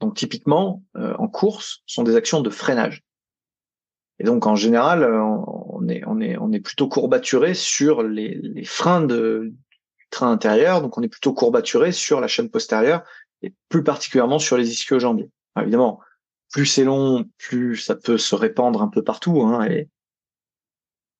[0.00, 3.02] Donc typiquement, euh, en course, sont des actions de freinage.
[4.20, 9.52] Et donc en général, on est on est plutôt courbaturé sur les, freins de,
[9.98, 13.04] du train intérieur, donc on est plutôt courbaturé sur la chaîne postérieure
[13.42, 15.30] et plus particulièrement sur les ischio-jambiers.
[15.60, 16.00] évidemment,
[16.52, 19.42] plus c'est long, plus ça peut se répandre un peu partout.
[19.42, 19.88] Hein, et...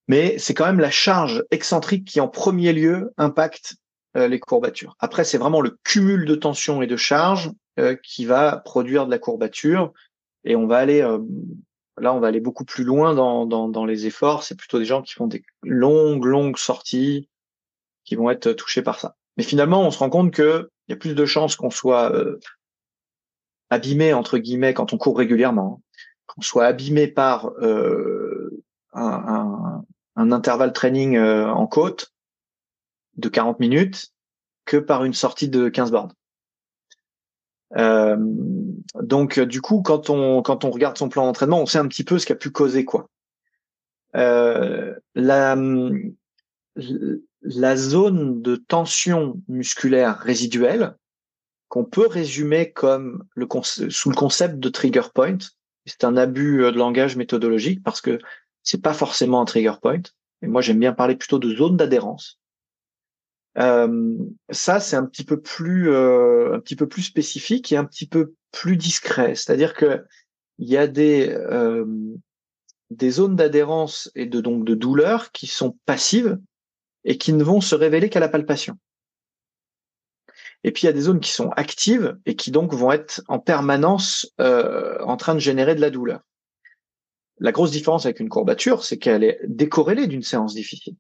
[0.09, 3.88] Mais c'est quand même la charge excentrique qui en premier lieu impacte euh,
[4.27, 4.97] les courbatures.
[4.99, 9.11] Après, c'est vraiment le cumul de tension et de charge euh, qui va produire de
[9.11, 9.93] la courbature.
[10.45, 11.19] Et on va aller, euh,
[11.99, 14.43] là, on va aller beaucoup plus loin dans, dans, les efforts.
[14.43, 17.29] C'est plutôt des gens qui font des longues, longues sorties
[18.05, 19.17] qui vont être touchés par ça.
[19.37, 22.13] Mais finalement, on se rend compte que il y a plus de chances qu'on soit
[23.69, 25.83] abîmé entre guillemets quand on court régulièrement,
[26.27, 29.85] qu'on soit abîmé par euh, un,
[30.17, 32.11] un, intervalle training en côte
[33.19, 34.13] de 40 minutes
[34.65, 36.13] que par une sortie de 15 bornes.
[37.77, 38.17] Euh,
[39.01, 42.05] donc du coup, quand on quand on regarde son plan d'entraînement, on sait un petit
[42.05, 43.09] peu ce qui a pu causer quoi.
[44.17, 45.57] Euh, la
[47.43, 50.97] la zone de tension musculaire résiduelle
[51.69, 55.39] qu'on peut résumer comme le sous le concept de trigger point.
[55.85, 58.19] C'est un abus de langage méthodologique parce que
[58.63, 60.03] c'est pas forcément un trigger point.
[60.43, 62.39] Et moi, j'aime bien parler plutôt de zone d'adhérence.
[63.57, 64.17] Euh,
[64.51, 68.07] ça, c'est un petit peu plus, euh, un petit peu plus spécifique et un petit
[68.07, 69.35] peu plus discret.
[69.35, 70.05] C'est-à-dire que
[70.59, 71.85] il y a des euh,
[72.91, 76.39] des zones d'adhérence et de donc de douleur qui sont passives
[77.05, 78.77] et qui ne vont se révéler qu'à la palpation.
[80.65, 83.23] Et puis il y a des zones qui sont actives et qui donc vont être
[83.29, 86.21] en permanence en train de générer de la douleur.
[87.39, 90.97] La grosse différence avec une courbature, c'est qu'elle est décorrélée d'une séance difficile.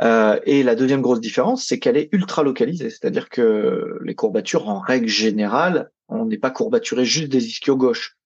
[0.00, 4.68] Euh, et la deuxième grosse différence, c'est qu'elle est ultra localisée, c'est-à-dire que les courbatures,
[4.68, 8.16] en règle générale, on n'est pas courbaturé juste des ischios gauche.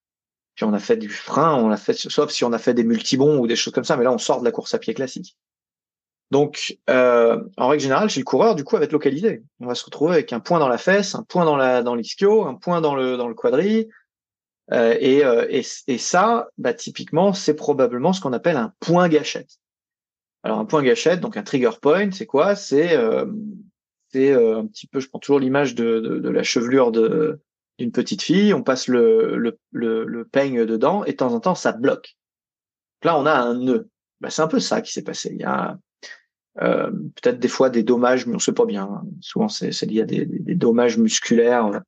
[0.55, 2.83] Puis on a fait du frein, on a fait, sauf si on a fait des
[2.83, 4.93] multibons ou des choses comme ça, mais là on sort de la course à pied
[4.93, 5.35] classique.
[6.29, 9.43] Donc, euh, en règle générale, chez le coureur, du coup, elle va être localisée.
[9.59, 11.95] On va se retrouver avec un point dans la fesse, un point dans la dans
[11.95, 13.87] l'ischio, un point dans le dans le quadri,
[14.71, 19.59] euh, et, euh, et ça, bah, typiquement, c'est probablement ce qu'on appelle un point gâchette.
[20.43, 22.55] Alors un point gâchette, donc un trigger point, c'est quoi?
[22.55, 23.25] C'est euh,
[24.15, 28.53] euh, un petit peu, je prends toujours l'image de, de, la chevelure d'une petite fille,
[28.53, 32.15] on passe le, le, le, peigne dedans et de temps en temps ça bloque.
[33.03, 33.89] Là on a un nœud.
[34.21, 35.29] Bah, c'est un peu ça qui s'est passé.
[35.33, 35.77] Il y a
[36.61, 39.03] euh, peut-être des fois des dommages, mais on sait pas bien.
[39.21, 41.81] Souvent c'est lié à des, des, dommages musculaires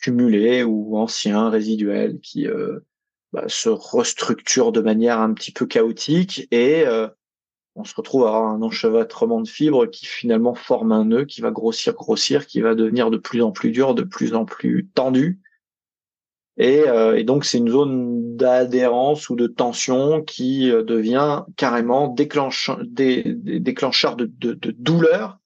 [0.00, 2.80] cumulés ou anciens, résiduels, qui euh,
[3.32, 6.84] bah, se restructurent de manière un petit peu chaotique et
[7.78, 11.40] on se retrouve à avoir un enchevêtrement de fibres qui finalement forme un nœud qui
[11.40, 14.88] va grossir, grossir, qui va devenir de plus en plus dur, de plus en plus
[14.94, 15.40] tendu.
[16.56, 22.78] Et, euh, donc c'est une zone d'adhérence ou de tension qui euh, devient carrément déclencheur,
[22.82, 25.38] de, douleur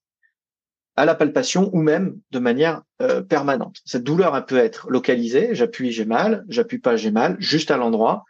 [0.96, 3.76] à la palpation ou même de manière euh, permanente.
[3.84, 7.76] Cette douleur elle peut être localisée, j'appuie, j'ai mal, j'appuie pas, j'ai mal, juste à
[7.76, 8.24] l'endroit,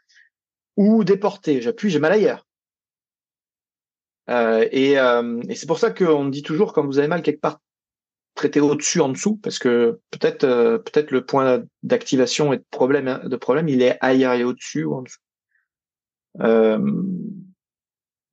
[0.76, 2.44] ou déportée, j'appuie, j'ai mal ailleurs.
[4.30, 7.40] Euh, et, euh, et c'est pour ça qu'on dit toujours quand vous avez mal quelque
[7.40, 7.60] part,
[8.34, 13.08] traitez au-dessus, en dessous, parce que peut-être euh, peut-être le point d'activation et de problème
[13.08, 15.20] hein, de problème, il est ailleurs et au-dessus ou en dessous.
[16.40, 16.78] Euh,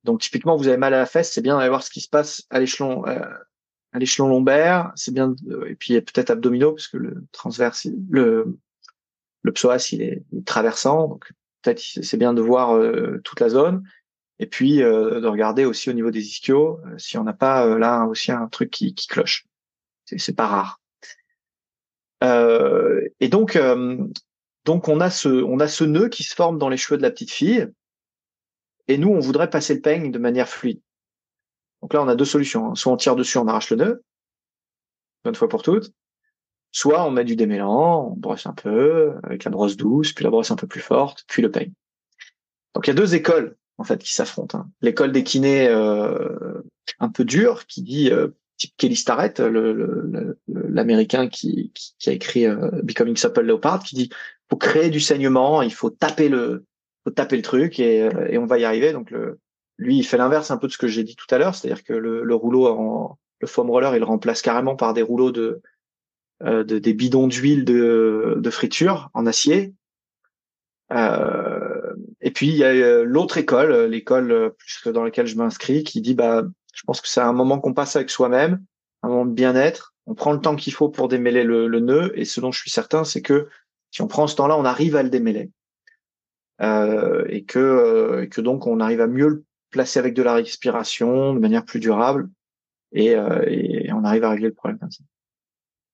[0.04, 2.08] donc typiquement, vous avez mal à la fesse, c'est bien d'aller voir ce qui se
[2.08, 3.04] passe à l'échelon
[3.92, 5.34] à l'échelon lombaire, c'est bien
[5.66, 8.56] et puis peut-être abdominaux parce que le transverse, le
[9.42, 12.80] le psoas il est, traversant, donc peut-être c'est bien de voir
[13.24, 13.82] toute la zone
[14.40, 17.66] et puis euh, de regarder aussi au niveau des ischios euh, si on n'a pas
[17.66, 19.46] euh, là aussi un truc qui, qui cloche.
[20.04, 20.80] C'est pas rare.
[22.22, 23.56] et donc
[24.64, 27.02] donc on a ce on a ce nœud qui se forme dans les cheveux de
[27.02, 27.68] la petite fille
[28.88, 30.80] et nous on voudrait passer le peigne de manière fluide.
[31.80, 32.70] Donc là on a deux solutions.
[32.70, 32.74] Hein.
[32.74, 34.02] Soit on tire dessus, on arrache le nœud,
[35.26, 35.92] une fois pour toutes.
[36.72, 40.30] Soit on met du démêlant, on brosse un peu avec la brosse douce, puis la
[40.30, 41.72] brosse un peu plus forte, puis le peigne.
[42.74, 44.58] Donc il y a deux écoles en fait qui s'affrontent.
[44.58, 44.70] Hein.
[44.82, 46.62] L'école des kinés euh,
[46.98, 49.40] un peu dure qui dit euh, type Kelly Starrett,
[50.46, 54.10] l'américain qui, qui, a écrit euh, Becoming Supple Leopard, qui dit
[54.50, 56.66] faut créer du saignement, il faut taper le
[57.04, 58.92] faut taper le truc et, et on va y arriver.
[58.92, 59.38] Donc le,
[59.78, 61.82] lui il fait l'inverse un peu de ce que j'ai dit tout à l'heure, c'est-à-dire
[61.82, 65.32] que le, le rouleau en, le foam roller il le remplace carrément par des rouleaux
[65.32, 65.62] de,
[66.44, 69.72] de des bidons d'huile de, de friture en acier.
[70.92, 71.59] Euh,
[72.20, 75.36] et puis il y a euh, l'autre école, euh, l'école euh, plus dans laquelle je
[75.36, 76.44] m'inscris, qui dit bah
[76.74, 78.62] je pense que c'est un moment qu'on passe avec soi-même,
[79.02, 79.94] un moment de bien-être.
[80.06, 82.60] On prend le temps qu'il faut pour démêler le, le, nœud, et ce dont je
[82.60, 83.48] suis certain, c'est que
[83.90, 85.50] si on prend ce temps-là, on arrive à le démêler,
[86.62, 90.34] euh, et que et que donc on arrive à mieux le placer avec de la
[90.34, 92.28] respiration, de manière plus durable,
[92.92, 93.12] et,
[93.46, 94.78] et on arrive à régler le problème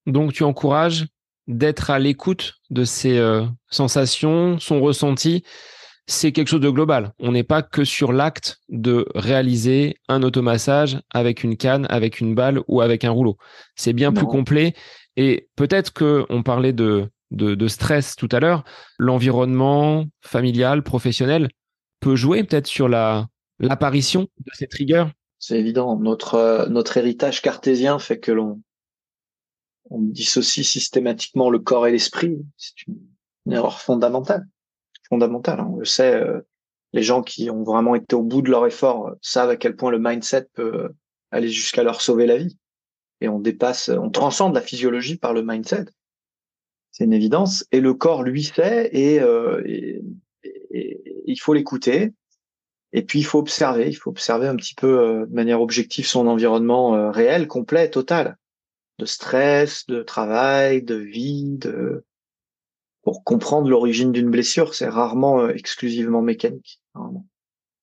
[0.06, 1.06] Donc tu encourages
[1.46, 5.44] d'être à l'écoute de ses euh, sensations, son ressenti,
[6.06, 7.12] c'est quelque chose de global.
[7.18, 12.34] On n'est pas que sur l'acte de réaliser un automassage avec une canne, avec une
[12.34, 13.36] balle ou avec un rouleau.
[13.74, 14.74] C'est bien plus complet.
[15.16, 18.64] Et peut-être que on parlait de, de, stress tout à l'heure.
[18.98, 21.48] L'environnement familial, professionnel
[22.00, 23.26] peut jouer peut-être sur la
[23.58, 25.06] l'apparition de ces triggers.
[25.38, 25.98] C'est évident.
[25.98, 28.60] Notre euh, notre héritage cartésien fait que l'on
[29.90, 32.36] on dissocie systématiquement le corps et l'esprit.
[32.56, 32.98] C'est une,
[33.52, 34.44] erreur fondamentale.
[35.08, 35.60] Fondamentale.
[35.60, 35.70] Hein.
[35.72, 36.14] On le sait.
[36.14, 36.40] Euh,
[36.92, 39.76] les gens qui ont vraiment été au bout de leur effort euh, savent à quel
[39.76, 40.90] point le mindset peut
[41.30, 42.56] aller jusqu'à leur sauver la vie.
[43.20, 45.86] Et on dépasse, on transcende la physiologie par le mindset.
[46.90, 47.64] C'est une évidence.
[47.72, 49.62] Et le corps lui fait et, euh,
[50.72, 52.12] il faut l'écouter.
[52.92, 53.88] Et puis il faut observer.
[53.88, 58.36] Il faut observer un petit peu euh, de manière objective son environnement réel, complet, total
[58.98, 62.04] de stress, de travail, de vie, de
[63.06, 66.80] pour comprendre l'origine d'une blessure, c'est rarement euh, exclusivement mécanique.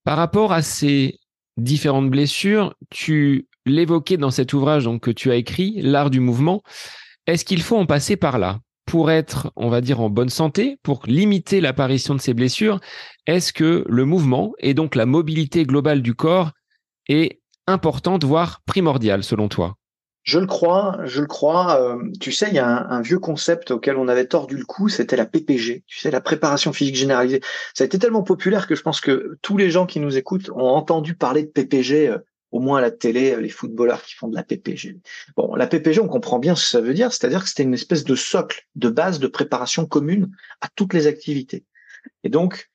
[0.04, 1.18] Par rapport à ces
[1.56, 6.62] différentes blessures, tu l'évoquais dans cet ouvrage que tu as écrit, L'art du mouvement.
[7.26, 10.78] Est-ce qu'il faut en passer par là pour être, on va dire, en bonne santé,
[10.84, 12.82] pour limiter l'apparition de ces blessures?
[13.26, 16.52] Est-ce que le mouvement et donc la mobilité globale du corps
[17.08, 19.78] est importante, voire primordiale selon toi?
[20.24, 21.82] Je le crois, je le crois.
[21.82, 24.88] Euh, tu sais, il y a un, vieux concept auquel on avait tordu le cou,
[24.88, 25.84] c'était la PPG.
[25.86, 27.42] Tu sais, la préparation physique généralisée.
[27.74, 30.50] Ça a été tellement populaire que je pense que tous les gens qui nous écoutent
[30.52, 32.20] ont entendu parler de PPG, euh,
[32.52, 35.02] au moins à la télé, euh, les footballeurs qui font de la PPG.
[35.36, 37.74] Bon, la PPG, on comprend bien ce que ça veut dire, c'est-à-dire que c'était une
[37.74, 41.66] espèce de socle, de base de préparation commune à toutes les activités.
[42.24, 42.70] Et donc,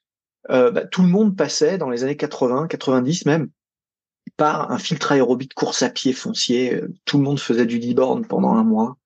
[0.48, 3.50] bah, tout le monde passait dans les années 80, 90 même,
[4.36, 6.80] par un filtre aérobie de course à pied foncier.
[7.04, 8.96] Tout le monde faisait du D-born pendant un mois.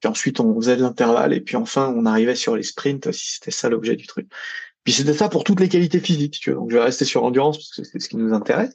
[0.00, 1.32] Puis ensuite, on faisait de l'intervalle.
[1.32, 4.28] Et puis enfin, on arrivait sur les sprints, si c'était ça l'objet du truc.
[4.84, 6.50] Puis c'était ça pour toutes les qualités physiques.
[6.50, 8.74] Donc je vais rester sur endurance parce que c'est ce qui nous intéresse.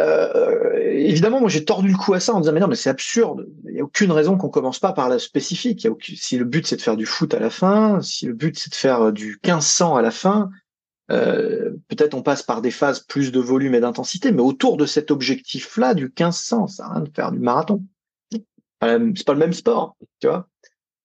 [0.00, 2.90] Euh, évidemment, moi j'ai tordu le cou à ça en disant mais non mais c'est
[2.90, 3.48] absurde.
[3.64, 5.86] Il n'y a aucune raison qu'on commence pas par la spécifique.
[6.00, 8.70] Si le but c'est de faire du foot à la fin, si le but c'est
[8.70, 10.50] de faire du 1500 à la fin,
[11.10, 14.86] euh, peut-être on passe par des phases plus de volume et d'intensité, mais autour de
[14.86, 17.82] cet objectif-là du 1500, ça n'a rien de faire du marathon.
[18.82, 20.48] C'est pas le même sport, tu vois.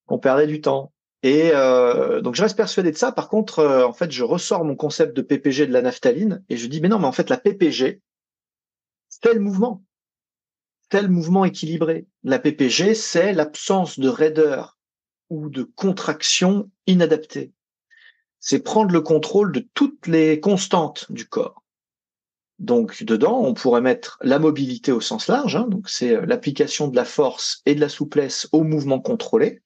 [0.07, 0.91] On perdait du temps.
[1.23, 3.13] Et euh, donc je reste persuadé de ça.
[3.13, 6.57] Par contre, euh, en fait, je ressors mon concept de PPG de la naphtaline et
[6.57, 8.01] je dis mais non, mais en fait la PPG,
[9.07, 9.83] c'est le mouvement,
[10.91, 12.07] c'est le mouvement équilibré.
[12.23, 14.77] La PPG, c'est l'absence de raideur
[15.29, 17.53] ou de contraction inadaptée
[18.43, 21.63] c'est prendre le contrôle de toutes les constantes du corps.
[22.59, 26.89] Donc dedans, on pourrait mettre la mobilité au sens large, hein, donc c'est euh, l'application
[26.89, 29.61] de la force et de la souplesse au mouvement contrôlé.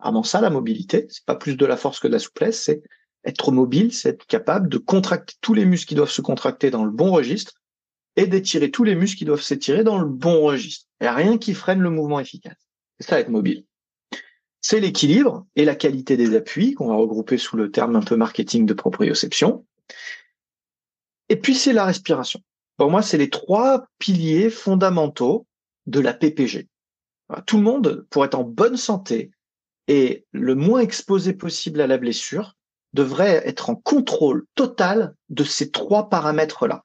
[0.00, 2.82] Vraiment ça la mobilité, c'est pas plus de la force que de la souplesse, c'est
[3.24, 6.84] être mobile, c'est être capable de contracter tous les muscles qui doivent se contracter dans
[6.84, 7.52] le bon registre
[8.16, 10.86] et d'étirer tous les muscles qui doivent s'étirer dans le bon registre.
[11.00, 12.66] Il n'y a rien qui freine le mouvement efficace.
[12.98, 13.66] C'est ça être mobile
[14.68, 18.16] c'est l'équilibre et la qualité des appuis, qu'on va regrouper sous le terme un peu
[18.16, 19.64] marketing de proprioception.
[21.28, 22.40] Et puis c'est la respiration.
[22.76, 25.46] Pour moi, c'est les trois piliers fondamentaux
[25.86, 26.66] de la PPG.
[27.46, 29.30] Tout le monde, pour être en bonne santé
[29.86, 32.56] et le moins exposé possible à la blessure,
[32.92, 36.84] devrait être en contrôle total de ces trois paramètres-là.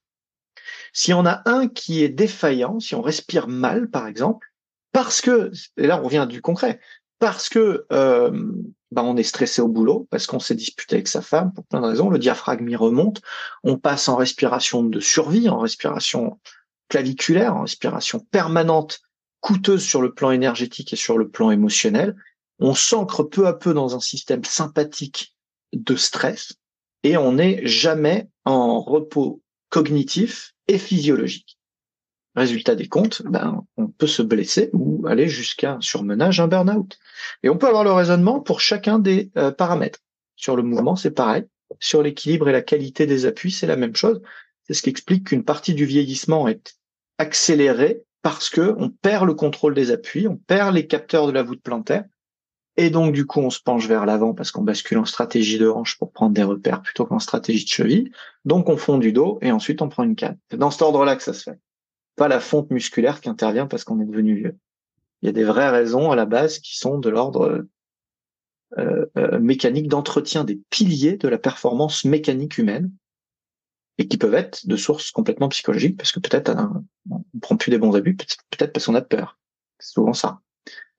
[0.94, 4.50] S'il y en a un qui est défaillant, si on respire mal, par exemple,
[4.92, 6.80] parce que, et là on revient du concret,
[7.22, 8.32] parce que euh,
[8.90, 11.80] bah, on est stressé au boulot, parce qu'on s'est disputé avec sa femme pour plein
[11.80, 13.22] de raisons, le diaphragme y remonte,
[13.64, 16.40] on passe en respiration de survie, en respiration
[16.90, 19.02] claviculaire, en respiration permanente,
[19.40, 22.16] coûteuse sur le plan énergétique et sur le plan émotionnel.
[22.58, 25.36] On s'ancre peu à peu dans un système sympathique
[25.74, 26.54] de stress
[27.04, 31.60] et on n'est jamais en repos cognitif et physiologique.
[32.36, 36.98] Résultat des comptes, ben, on peut se blesser ou aller jusqu'à un surmenage, un burn-out.
[37.44, 40.00] Et on peut avoir le raisonnement pour chacun des euh, paramètres.
[40.36, 41.44] Sur le mouvement, c'est pareil.
[41.80, 44.22] Sur l'équilibre et la qualité des appuis, c'est la même chose.
[44.64, 46.76] C'est ce qui explique qu'une partie du vieillissement est
[47.18, 51.44] accélérée parce que on perd le contrôle des appuis, on perd les capteurs de la
[51.44, 52.06] voûte plantaire,
[52.78, 55.68] et donc du coup on se penche vers l'avant parce qu'on bascule en stratégie de
[55.68, 58.12] hanche pour prendre des repères plutôt qu'en stratégie de cheville.
[58.46, 60.38] Donc on fond du dos et ensuite on prend une canne.
[60.50, 61.60] C'est dans cet ordre-là que ça se fait
[62.16, 64.58] pas la fonte musculaire qui intervient parce qu'on est devenu vieux.
[65.22, 67.66] Il y a des vraies raisons à la base qui sont de l'ordre
[68.78, 72.90] euh, euh, mécanique d'entretien des piliers de la performance mécanique humaine
[73.98, 76.56] et qui peuvent être de sources complètement psychologiques parce que peut-être
[77.10, 79.38] on prend plus des bons abus, peut-être parce qu'on a peur.
[79.80, 80.40] C'est souvent ça,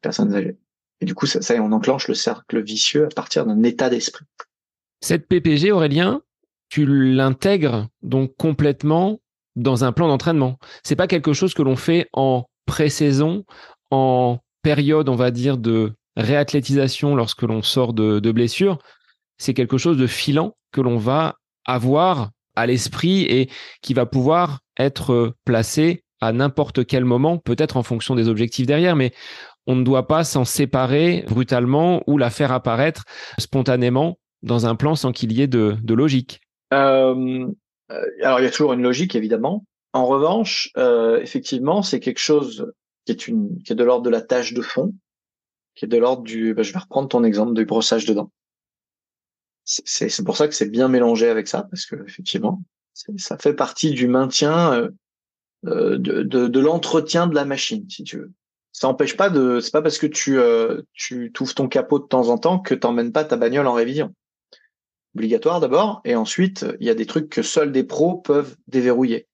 [0.02, 0.58] personnes âgées.
[1.00, 4.26] Et du coup, ça, ça on enclenche le cercle vicieux à partir d'un état d'esprit.
[5.00, 6.22] Cette PPG, Aurélien,
[6.68, 9.21] tu l'intègres donc complètement
[9.56, 10.58] dans un plan d'entraînement.
[10.82, 13.44] C'est pas quelque chose que l'on fait en pré-saison,
[13.90, 18.78] en période, on va dire, de réathlétisation lorsque l'on sort de, blessure.
[19.38, 23.50] C'est quelque chose de filant que l'on va avoir à l'esprit et
[23.80, 28.94] qui va pouvoir être placé à n'importe quel moment, peut-être en fonction des objectifs derrière,
[28.94, 29.12] mais
[29.66, 33.04] on ne doit pas s'en séparer brutalement ou la faire apparaître
[33.38, 36.40] spontanément dans un plan sans qu'il y ait de, logique.
[36.72, 37.46] Euh,
[37.88, 39.64] alors il y a toujours une logique évidemment.
[39.92, 42.72] En revanche, euh, effectivement, c'est quelque chose
[43.04, 44.94] qui est de l'ordre de la tâche de fond,
[45.74, 46.54] qui est de l'ordre du.
[46.54, 48.30] Bah, je vais reprendre ton exemple du brossage de dents.
[49.64, 52.62] C'est pour ça que c'est bien mélangé avec ça parce que effectivement,
[53.16, 54.90] ça fait partie du maintien euh,
[55.66, 58.32] euh, de, l'entretien de la machine, si tu veux.
[58.72, 59.60] Ça n'empêche pas de.
[59.60, 60.82] C'est pas parce que tu euh,
[61.54, 64.14] ton capot de temps en temps que t'emmènes pas ta bagnole en révision.
[65.14, 69.28] Obligatoire d'abord, et ensuite il y a des trucs que seuls des pros peuvent déverrouiller.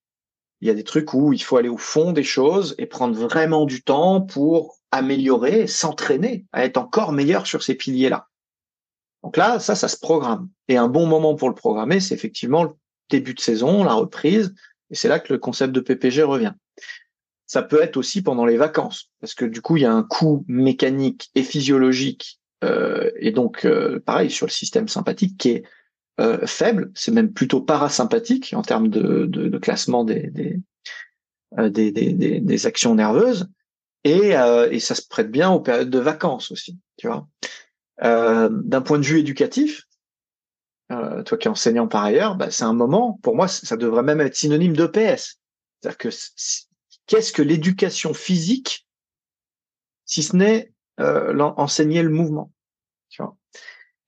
[0.60, 3.16] Il y a des trucs où il faut aller au fond des choses et prendre
[3.16, 8.28] vraiment du temps pour améliorer, s'entraîner à être encore meilleur sur ces piliers-là.
[9.22, 10.48] Donc là, ça, ça se programme.
[10.68, 12.70] Et un bon moment pour le programmer, c'est effectivement le
[13.08, 14.54] début de saison, la reprise,
[14.90, 16.54] et c'est là que le concept de PPG revient.
[17.46, 20.02] Ça peut être aussi pendant les vacances, parce que du coup, il y a un
[20.02, 25.64] coût mécanique et physiologique, euh, et donc euh, pareil sur le système sympathique qui est
[26.20, 30.60] euh, faible, c'est même plutôt parasympathique en termes de, de, de classement des des,
[31.58, 33.48] euh, des, des, des, actions nerveuses,
[34.04, 37.26] et, euh, et ça se prête bien aux périodes de vacances aussi, tu vois.
[38.00, 39.88] D'un point de vue éducatif,
[40.90, 44.02] euh, toi qui es enseignant par ailleurs, bah, c'est un moment, pour moi, ça devrait
[44.02, 45.38] même être synonyme d'EPS.
[45.80, 46.08] C'est-à-dire que
[47.06, 48.86] qu'est-ce que l'éducation physique,
[50.06, 52.50] si ce n'est euh, enseigner le mouvement
[53.08, 53.36] tu vois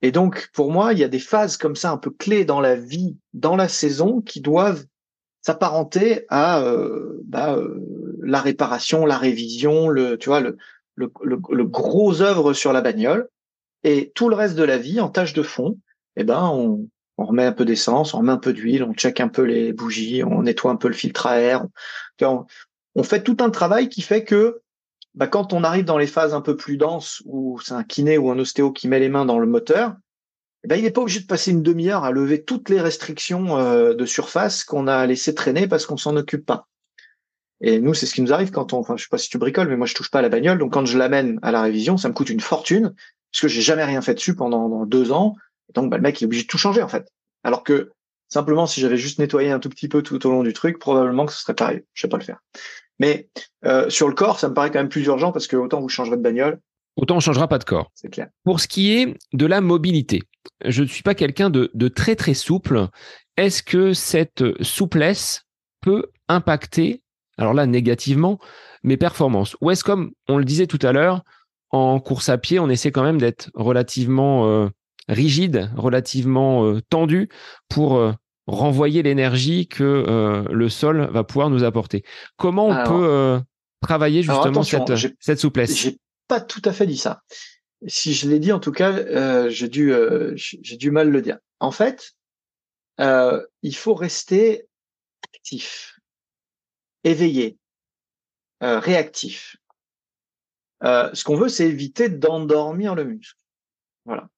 [0.02, 2.60] Et donc, pour moi, il y a des phases comme ça un peu clés dans
[2.60, 4.84] la vie, dans la saison, qui doivent
[5.42, 10.58] s'apparenter à euh, bah, euh, la réparation, la révision, le, tu vois, le,
[10.94, 13.28] le, le, le gros œuvre sur la bagnole,
[13.84, 15.78] et tout le reste de la vie en tâche de fond
[16.16, 16.86] eh ben on,
[17.16, 19.72] on remet un peu d'essence, on remet un peu d'huile, on check un peu les
[19.72, 21.66] bougies, on nettoie un peu le filtre à air.
[22.20, 22.44] On,
[22.94, 24.60] on fait tout un travail qui fait que
[25.14, 28.18] bah, quand on arrive dans les phases un peu plus denses, où c'est un kiné
[28.18, 29.94] ou un ostéo qui met les mains dans le moteur,
[30.64, 33.94] ben, il n'est pas obligé de passer une demi-heure à lever toutes les restrictions euh,
[33.94, 36.66] de surface qu'on a laissé traîner parce qu'on s'en occupe pas.
[37.62, 39.38] Et nous, c'est ce qui nous arrive quand on, enfin, je sais pas si tu
[39.38, 40.58] bricoles, mais moi, je touche pas à la bagnole.
[40.58, 42.94] Donc, quand je l'amène à la révision, ça me coûte une fortune
[43.32, 45.36] parce que j'ai jamais rien fait dessus pendant deux ans
[45.74, 47.08] donc, bah, le mec, est obligé de tout changer, en fait.
[47.44, 47.92] Alors que,
[48.28, 51.26] simplement, si j'avais juste nettoyé un tout petit peu tout au long du truc, probablement
[51.26, 51.84] que ce serait pareil.
[51.94, 52.40] Je sais pas le faire.
[53.00, 53.28] Mais
[53.64, 55.88] euh, sur le corps, ça me paraît quand même plus urgent parce que autant vous
[55.88, 56.60] changerez de bagnole.
[56.96, 57.90] Autant on changera pas de corps.
[57.94, 58.28] C'est clair.
[58.44, 60.22] Pour ce qui est de la mobilité,
[60.64, 62.86] je ne suis pas quelqu'un de, de très très souple.
[63.36, 65.46] Est-ce que cette souplesse
[65.80, 67.02] peut impacter,
[67.38, 68.38] alors là négativement,
[68.82, 69.56] mes performances?
[69.60, 71.24] Ou est-ce comme on le disait tout à l'heure,
[71.70, 74.68] en course à pied, on essaie quand même d'être relativement euh,
[75.08, 77.28] rigide, relativement euh, tendu
[77.68, 78.12] pour euh,
[78.46, 82.04] renvoyer l'énergie que euh, le sol va pouvoir nous apporter.
[82.36, 83.40] Comment on peut
[83.80, 85.76] travailler justement cette, cette souplesse?
[85.76, 87.22] J'ai pas tout à fait dit ça.
[87.86, 89.92] Si je l'ai dit, en tout cas, j'ai dû
[90.34, 91.38] j'ai du mal le dire.
[91.60, 92.12] En fait,
[92.98, 94.66] il faut rester
[95.34, 95.98] actif,
[97.04, 97.56] éveillé,
[98.60, 99.56] réactif.
[100.82, 103.38] ce qu'on veut, c'est éviter d'endormir le muscle.
[104.04, 104.28] Voilà.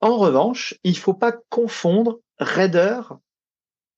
[0.00, 3.18] En revanche, il faut pas confondre raideur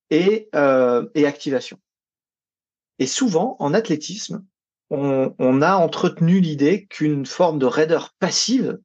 [0.09, 1.79] et, euh, et activation.
[2.99, 4.45] Et souvent, en athlétisme,
[4.89, 8.79] on, on a entretenu l'idée qu'une forme de raideur passive,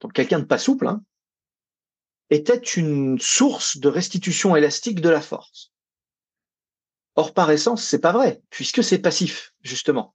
[0.00, 1.02] donc quelqu'un de pas souple, hein,
[2.30, 5.72] était une source de restitution élastique de la force.
[7.14, 10.14] Or, par essence, c'est pas vrai, puisque c'est passif, justement.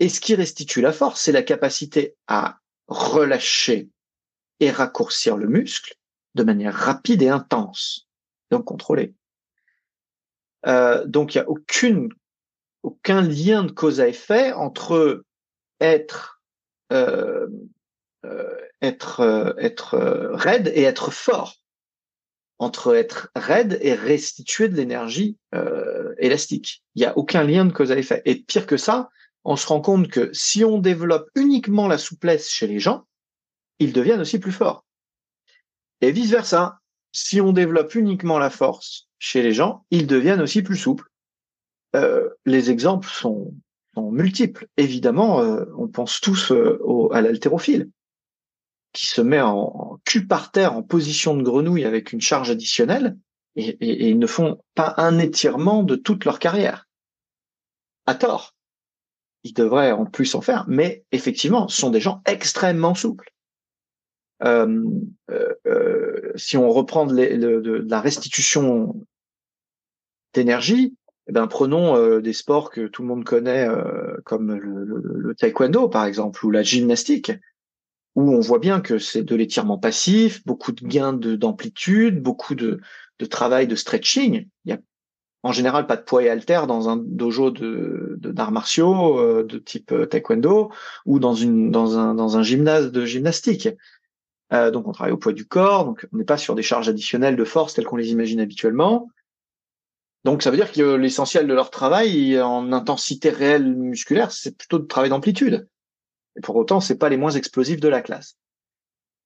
[0.00, 2.58] Et ce qui restitue la force, c'est la capacité à
[2.88, 3.88] relâcher
[4.58, 5.96] et raccourcir le muscle
[6.34, 8.08] de manière rapide et intense,
[8.52, 8.68] donc.
[10.66, 12.10] Euh, donc il n'y a aucune,
[12.82, 15.24] aucun lien de cause à effet entre
[15.80, 16.40] être
[16.92, 17.48] euh,
[18.24, 19.96] euh, être
[20.34, 21.56] raide et être fort,
[22.58, 25.38] entre être raide et restituer de l'énergie
[26.18, 26.84] élastique.
[26.94, 28.22] Il n'y a aucun lien de cause à effet.
[28.24, 29.08] Et pire que ça,
[29.44, 33.06] on se rend compte que si on développe uniquement la souplesse chez les gens,
[33.78, 34.84] ils deviennent aussi plus forts.
[36.00, 36.81] Et vice-versa,
[37.12, 41.08] si on développe uniquement la force chez les gens, ils deviennent aussi plus souples.
[41.94, 43.54] Euh, les exemples sont,
[43.96, 44.66] multiples.
[44.78, 45.40] Évidemment,
[45.76, 47.90] on pense tous au, à l'haltérophile
[48.92, 53.16] qui se met en, cul par terre en position de grenouille avec une charge additionnelle
[53.56, 53.76] et,
[54.08, 56.88] ils ne font pas un étirement de toute leur carrière.
[58.06, 58.54] À tort.
[59.44, 63.30] Ils devraient en plus en faire, mais effectivement, ce sont des gens extrêmement souples.
[64.44, 64.84] Euh,
[65.30, 68.94] euh, euh si on reprend de, la restitution
[70.34, 70.96] d'énergie,
[71.28, 75.88] eh ben prenons euh, des sports que tout le monde connaît euh, comme le, taekwondo
[75.88, 77.32] par exemple ou la gymnastique
[78.14, 82.80] où on voit bien que c'est de l'étirement passif, beaucoup de gains d'amplitude, beaucoup de,
[83.30, 84.48] travail de stretching.
[84.64, 84.78] Il y a
[85.44, 89.94] en général pas de poids et haltères dans un dojo d'arts martiaux euh, de type
[90.10, 90.70] taekwondo
[91.06, 91.36] ou dans
[92.36, 93.68] un gymnase de gymnastique.
[94.52, 96.88] Euh, donc on travaille au poids du corps, donc on n'est pas sur des charges
[96.88, 99.08] additionnelles de force telles qu'on les imagine habituellement.
[100.24, 104.78] Donc ça veut dire que l'essentiel de leur travail en intensité réelle musculaire, c'est plutôt
[104.78, 105.68] de travail d'amplitude.
[106.36, 108.36] Et pour autant, c'est pas les moins explosifs de la classe.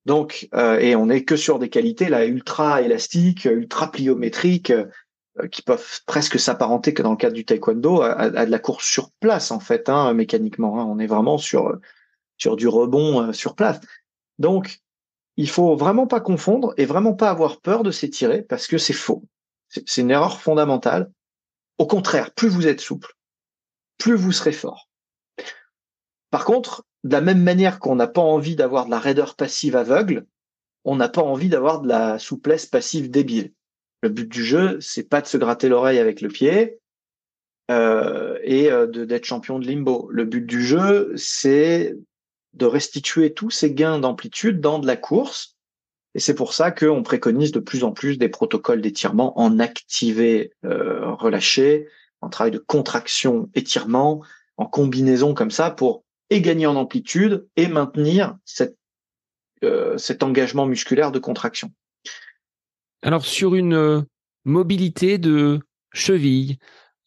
[0.07, 5.49] Donc, euh, et on n'est que sur des qualités là ultra élastiques, ultra pliométriques, euh,
[5.51, 9.11] qui peuvent presque s'apparenter que dans le cadre du taekwondo à, de la course sur
[9.21, 10.81] place en fait, hein, mécaniquement.
[10.81, 10.87] Hein.
[10.89, 11.77] On est vraiment sur
[12.39, 13.81] sur du rebond sur place.
[14.39, 14.81] Donc,
[15.37, 18.93] il faut vraiment pas confondre et vraiment pas avoir peur de s'étirer parce que c'est
[18.93, 19.25] faux.
[19.69, 21.11] C'est une erreur fondamentale.
[21.79, 23.15] Au contraire, plus vous êtes souple,
[23.99, 24.89] plus vous serez fort.
[26.31, 29.77] Par contre, de la même manière qu'on n'a pas envie d'avoir de la raideur passive
[29.77, 30.27] aveugle,
[30.85, 33.53] on n'a pas envie d'avoir de la souplesse passive débile.
[34.03, 36.79] Le but du jeu, c'est pas de se gratter l'oreille avec le pied
[37.71, 40.09] euh, et euh, d'être champion de limbo.
[40.11, 41.97] Le but du jeu, c'est
[42.57, 45.57] de restituer tous ces gains d'amplitude dans de la course.
[46.15, 50.53] Et c'est pour ça qu'on préconise de plus en plus des protocoles d'étirement en activé,
[50.65, 51.87] euh, relâché,
[52.23, 54.23] en travail de contraction, étirement,
[54.57, 58.37] en combinaison comme ça pour et gagner en amplitude et maintenir
[59.63, 61.71] euh, cet engagement musculaire de contraction.
[63.03, 64.01] Alors sur une euh,
[64.45, 65.61] mobilité de
[65.93, 66.57] cheville,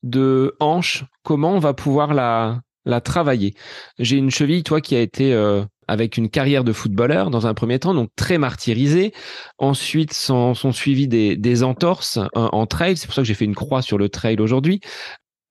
[0.03, 3.53] de hanche, comment on va pouvoir la, la travailler
[3.97, 7.53] J'ai une cheville, toi, qui a été euh, avec une carrière de footballeur dans un
[7.53, 9.13] premier temps, donc très martyrisée.
[9.57, 12.97] Ensuite, sont, suivis des, des entorses en trail.
[12.97, 14.81] C'est pour ça que j'ai fait une croix sur le trail aujourd'hui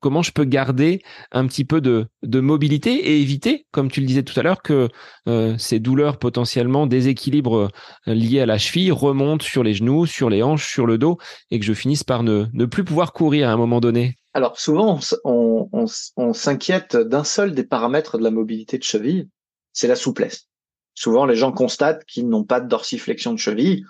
[0.00, 1.02] comment je peux garder
[1.32, 4.88] un petit peu de, mobilité et éviter, comme tu le disais tout à l'heure, que
[5.28, 7.68] euh, ces douleurs potentiellement déséquilibres
[8.06, 11.18] liés à la cheville remontent sur les genoux, sur les hanches, sur le dos,
[11.50, 14.16] et que je finisse par ne, plus pouvoir courir à un moment donné?
[14.38, 15.68] Alors souvent, on,
[16.16, 19.28] on s'inquiète d'un seul des paramètres de la mobilité de cheville,
[19.72, 20.46] c'est la souplesse.
[20.94, 23.84] Souvent, les gens constatent qu'ils n'ont pas de dorsiflexion de cheville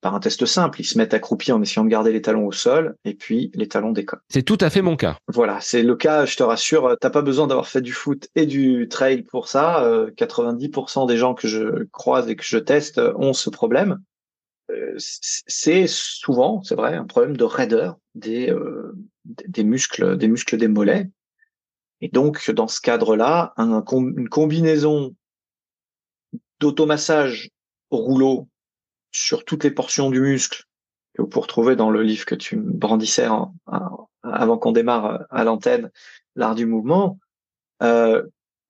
[0.00, 0.80] par un test simple.
[0.80, 3.68] Ils se mettent accroupis en essayant de garder les talons au sol et puis les
[3.68, 4.22] talons décollent.
[4.28, 5.18] C'est tout à fait mon cas.
[5.28, 8.46] Voilà, c'est le cas, je te rassure, t'as pas besoin d'avoir fait du foot et
[8.46, 9.88] du trail pour ça.
[10.16, 14.00] 90% euh, des gens que je croise et que je teste ont ce problème.
[14.72, 18.92] Euh, c'est souvent, c'est vrai, un problème de raideur des, euh,
[19.24, 21.10] des muscles, des muscles des mollets.
[22.00, 25.14] Et donc, dans ce cadre-là, une combinaison
[26.58, 27.50] d'automassage
[27.90, 28.48] au rouleau
[29.12, 30.64] sur toutes les portions du muscle
[31.14, 33.28] que vous pouvez retrouver dans le livre que tu brandissais
[34.22, 35.90] avant qu'on démarre euh, à l'antenne,
[36.36, 37.18] l'art du mouvement,
[37.82, 38.22] euh,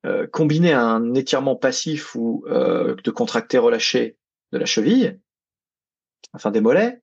[0.06, 4.16] euh, combiner un étirement passif ou de contracté relâché
[4.52, 5.18] de la cheville,
[6.32, 7.00] enfin des mollets,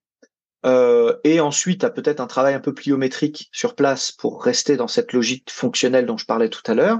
[0.65, 4.87] euh, et ensuite à peut-être un travail un peu pliométrique sur place pour rester dans
[4.87, 6.99] cette logique fonctionnelle dont je parlais tout à l'heure.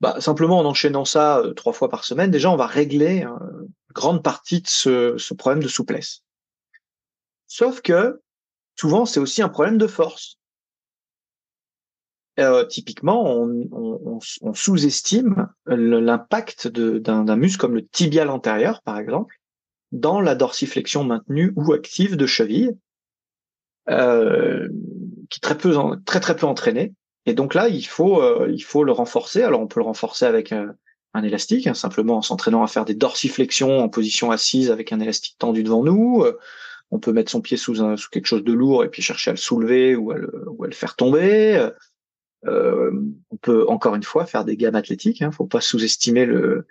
[0.00, 3.26] Bah, simplement en enchaînant ça euh, trois fois par semaine, déjà on va régler
[3.92, 6.22] grande partie de ce, problème de souplesse.
[7.46, 8.20] Sauf que
[8.78, 10.38] souvent, c'est aussi un problème de force.
[12.40, 14.18] Euh, typiquement, on,
[14.52, 19.38] sous-estime l'impact d'un muscle comme le tibial antérieur, par exemple,
[19.94, 22.76] dans la dorsiflexion maintenue ou active de cheville,
[23.88, 24.68] euh,
[25.30, 25.72] qui est très peu,
[26.04, 26.94] très très peu entraîné.
[27.26, 29.42] Et donc là, il faut, euh, il faut le renforcer.
[29.42, 32.94] Alors, on peut le renforcer avec un élastique, hein, simplement en s'entraînant à faire des
[32.94, 36.24] dorsiflexions en position assise avec un élastique tendu devant nous.
[36.24, 36.38] Euh,
[36.90, 39.30] on peut mettre son pied sous, un, sous quelque chose de lourd et puis chercher
[39.30, 41.68] à le soulever ou à le, faire tomber.
[42.46, 45.22] On peut encore une fois faire des gammes athlétiques.
[45.22, 46.66] Hein, faut pas sous-estimer le,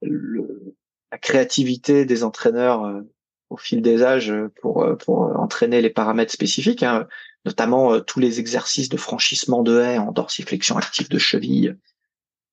[0.00, 0.74] le,
[1.10, 3.00] la créativité des entraîneurs euh,
[3.50, 7.08] au fil des âges pour, pour entraîner les paramètres spécifiques, hein,
[7.46, 11.78] notamment tous les exercices de franchissement de haie en dorsiflexion active de cheville,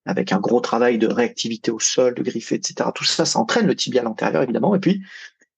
[0.06, 2.88] avec un gros travail de réactivité au sol, de griffer, etc.
[2.94, 4.74] Tout ça, ça entraîne le tibial antérieur, évidemment.
[4.74, 5.02] Et puis,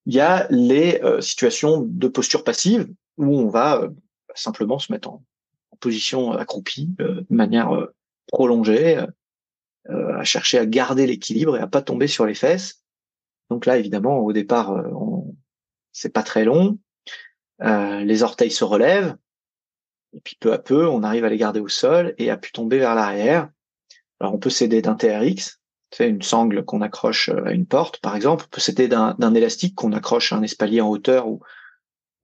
[0.07, 2.89] il y a les euh, situations de posture passive
[3.19, 3.91] où on va euh,
[4.35, 5.23] simplement se mettre en,
[5.81, 7.71] position accroupie euh, de manière
[8.27, 9.01] prolonger,
[9.89, 12.78] à chercher à garder l'équilibre et à pas tomber sur les fesses.
[13.51, 15.35] Donc là, évidemment, au départ, on...
[15.93, 16.79] c'est pas très long.
[17.61, 19.17] les orteils se relèvent,
[20.15, 22.53] et puis peu à peu, on arrive à les garder au sol et à pu
[22.53, 23.51] tomber vers l'arrière.
[24.21, 25.59] Alors on peut s'aider d'un TRX,
[25.91, 28.45] c'est une sangle qu'on accroche à une porte, par exemple.
[28.47, 31.41] On peut s'aider d'un élastique qu'on accroche à un espalier en hauteur ou,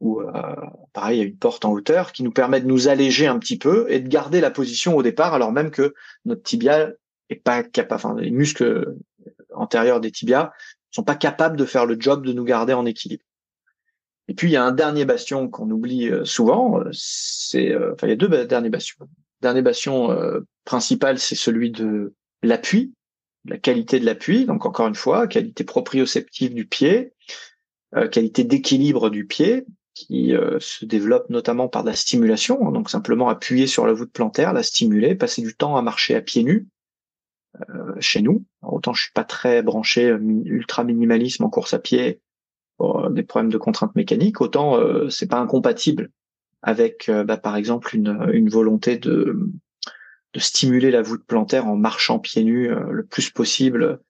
[0.01, 0.57] ou euh,
[0.93, 3.87] pareil à une porte en hauteur, qui nous permet de nous alléger un petit peu
[3.91, 5.95] et de garder la position au départ, alors même que
[6.25, 6.91] notre tibia
[7.31, 8.97] est pas capable, enfin les muscles
[9.55, 10.53] antérieurs des tibias
[10.95, 13.25] sont pas capables de faire le job de nous garder en équilibre.
[14.29, 17.93] Et puis il y a un dernier bastion qu'on oublie euh, souvent, euh, c'est euh,
[17.93, 18.97] enfin il y a deux derniers bastions.
[19.01, 20.09] Le dernier bastion
[20.65, 22.95] principal, c'est celui de l'appui,
[23.45, 27.13] la qualité de l'appui, donc encore une fois, qualité proprioceptive du pied,
[28.11, 33.67] qualité d'équilibre du pied, qui se développe notamment par de la stimulation, donc simplement appuyer
[33.67, 36.67] sur la voûte plantaire, la stimuler, passer du temps à marcher à pieds nus
[38.01, 38.45] chez nous.
[38.63, 40.09] autant je suis pas très branché
[40.45, 42.21] ultra minimalisme en course à pied,
[43.11, 46.11] des problèmes de contraintes mécaniques, autant euh, c'est pas incompatible
[46.63, 49.39] avec, euh, bah, par exemple, une, une volonté de,
[50.33, 54.01] de stimuler la voûte plantaire en marchant pieds nus euh, le plus possible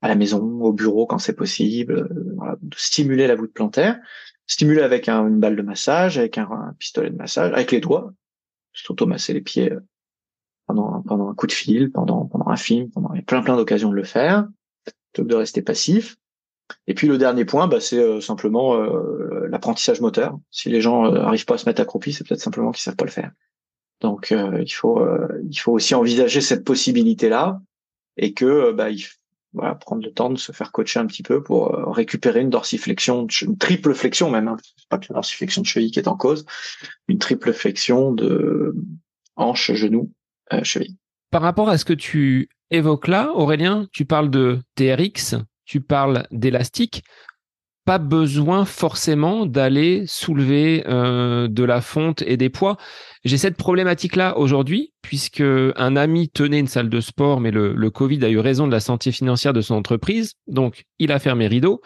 [0.00, 2.08] à la maison, au bureau quand c'est possible,
[2.60, 3.98] de stimuler la voûte plantaire,
[4.46, 8.12] stimuler avec une balle de massage, avec un, pistolet de massage, avec les doigts,
[8.74, 9.72] s'automasser les pieds
[10.66, 13.42] pendant, pendant un coup de fil, pendant, pendant un film, pendant il y a plein
[13.42, 14.46] plein d'occasions de le faire,
[14.84, 16.16] plutôt que de rester passif.
[16.86, 20.38] Et puis le dernier point, bah, c'est euh, simplement euh, l'apprentissage moteur.
[20.50, 22.96] Si les gens n'arrivent euh, pas à se mettre accroupis, c'est peut-être simplement qu'ils savent
[22.96, 23.30] pas le faire.
[24.00, 25.00] Donc il faut
[25.48, 27.62] il faut aussi envisager cette possibilité là
[28.18, 29.02] et que bah il
[29.54, 33.26] voilà, prendre le temps de se faire coacher un petit peu pour récupérer une dorsiflexion,
[33.40, 34.56] une triple flexion même, hein.
[34.76, 36.44] c'est pas que la dorsiflexion de cheville qui est en cause,
[37.08, 38.74] une triple flexion de
[39.36, 40.10] hanche, genou,
[40.62, 40.96] cheville.
[41.30, 46.26] Par rapport à ce que tu évoques là, Aurélien, tu parles de TRX, tu parles
[46.30, 47.02] d'élastique,
[47.84, 52.78] pas besoin forcément d'aller soulever euh, de la fonte et des poids.
[53.24, 57.90] J'ai cette problématique-là aujourd'hui, puisque un ami tenait une salle de sport, mais le, le,
[57.90, 61.46] Covid a eu raison de la santé financière de son entreprise, donc il a fermé
[61.46, 61.82] rideau,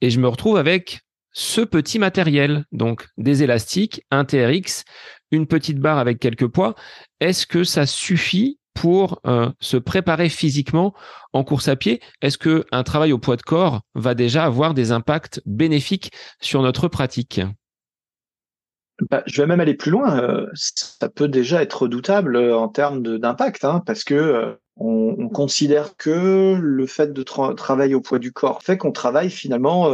[0.00, 1.00] et je me retrouve avec
[1.32, 4.84] ce petit matériel, donc des élastiques, un TRX,
[5.32, 6.76] une petite barre avec quelques poids.
[7.20, 10.94] Est-ce que ça suffit pour euh, se préparer physiquement
[11.32, 12.00] en course à pied?
[12.20, 16.62] Est-ce que un travail au poids de corps va déjà avoir des impacts bénéfiques sur
[16.62, 17.40] notre pratique?
[19.10, 20.20] Bah, je vais même aller plus loin.
[20.20, 25.96] Euh, ça peut déjà être redoutable euh, en termes d'impact, hein, parce que on, considère
[25.96, 29.90] que le fait de travailler au poids du corps fait qu'on travaille finalement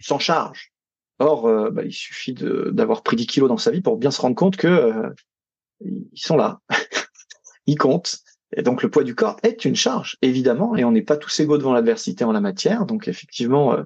[0.00, 0.72] sans charge.
[1.20, 4.34] Or, bah, il suffit d'avoir pris 10 kilos dans sa vie pour bien se rendre
[4.34, 5.12] compte que
[5.84, 6.60] ils sont là.
[7.66, 8.20] il compte.
[8.56, 11.38] Et donc le poids du corps est une charge, évidemment, et on n'est pas tous
[11.40, 12.84] égaux devant l'adversité en la matière.
[12.84, 13.84] Donc effectivement, euh,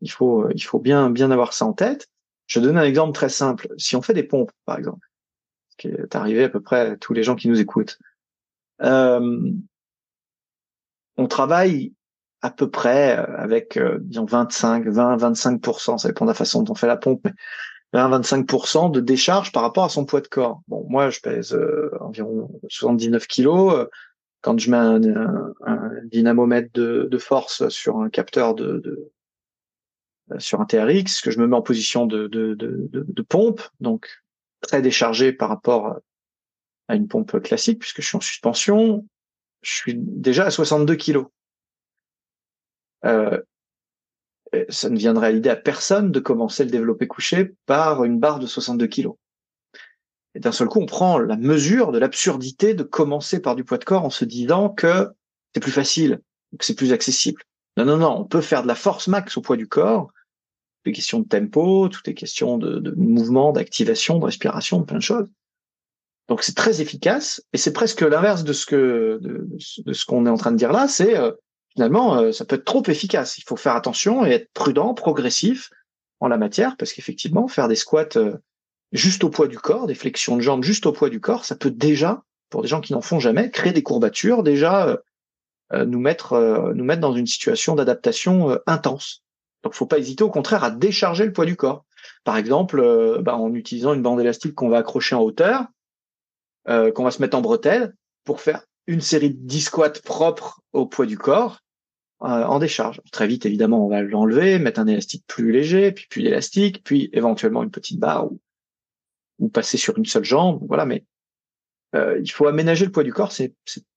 [0.00, 2.08] il faut euh, il faut bien bien avoir ça en tête.
[2.46, 3.68] Je donne un exemple très simple.
[3.78, 5.06] Si on fait des pompes, par exemple,
[5.68, 7.98] ce qui est arrivé à peu près à tous les gens qui nous écoutent,
[8.82, 9.52] euh,
[11.16, 11.92] on travaille
[12.42, 16.74] à peu près avec disons 25, 20, 25% ça dépend de la façon dont on
[16.74, 17.32] fait la pompe, mais
[17.92, 20.62] 20-25% de décharge par rapport à son poids de corps.
[20.68, 23.86] Bon, moi, je pèse euh, environ 79 kilos.
[24.42, 25.00] Quand je mets un,
[25.66, 29.10] un, dynamomètre de, de, force sur un capteur de, de,
[30.32, 34.08] euh, sur un TRX, que je me mets en position de, de, de, pompe, donc
[34.60, 35.98] très déchargé par rapport
[36.88, 39.06] à une pompe classique, puisque je suis en suspension,
[39.62, 41.26] je suis déjà à 62 kilos.
[43.04, 43.40] Euh,
[44.68, 48.40] ça ne viendrait à l'idée à personne de commencer le développé couché par une barre
[48.40, 49.14] de 62 kilos.
[50.34, 53.78] Et d'un seul coup, on prend la mesure de l'absurdité de commencer par du poids
[53.78, 55.08] de corps en se disant que
[55.54, 56.20] c'est plus facile,
[56.58, 57.42] que c'est plus accessible.
[57.76, 60.10] Non, non, non, on peut faire de la force max au poids du corps.
[60.82, 65.02] Tout est question de tempo, tout est question de, mouvement, d'activation, de respiration, plein de
[65.02, 65.28] choses.
[66.28, 69.48] Donc c'est très efficace et c'est presque l'inverse de ce que de,
[69.84, 70.86] de ce qu'on est en train de dire là.
[70.86, 71.32] C'est euh,
[71.74, 73.38] finalement, euh, ça peut être trop efficace.
[73.38, 75.70] Il faut faire attention et être prudent, progressif
[76.20, 78.36] en la matière, parce qu'effectivement, faire des squats euh,
[78.92, 81.56] juste au poids du corps, des flexions de jambes juste au poids du corps, ça
[81.56, 85.00] peut déjà, pour des gens qui n'en font jamais, créer des courbatures, déjà
[85.72, 89.22] euh, nous mettre nous mettre dans une situation d'adaptation intense.
[89.62, 91.84] Donc, faut pas hésiter, au contraire, à décharger le poids du corps.
[92.24, 92.82] Par exemple,
[93.22, 95.66] bah, en utilisant une bande élastique qu'on va accrocher en hauteur,
[96.66, 97.94] qu'on va se mettre en bretelle
[98.24, 101.60] pour faire une série de 10 squats propres au poids du corps
[102.22, 103.00] euh, en décharge.
[103.12, 107.08] Très vite, évidemment, on va l'enlever, mettre un élastique plus léger, puis puis l'élastique, puis
[107.12, 108.28] éventuellement une petite barre
[109.38, 110.60] ou, passer sur une seule jambe.
[110.68, 111.04] Voilà, mais
[111.94, 113.32] euh, il faut aménager le poids du corps.
[113.32, 113.54] C'est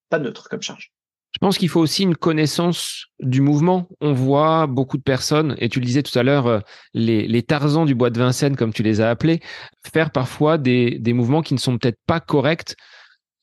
[0.09, 0.93] pas neutre comme charge.
[1.33, 3.89] Je pense qu'il faut aussi une connaissance du mouvement.
[3.99, 6.59] On voit beaucoup de personnes, et tu le disais tout à l'heure, euh,
[6.93, 9.41] les, Tarzans du bois de Vincennes, comme tu les as appelés,
[9.91, 12.75] faire parfois des mouvements qui ne sont peut-être pas corrects.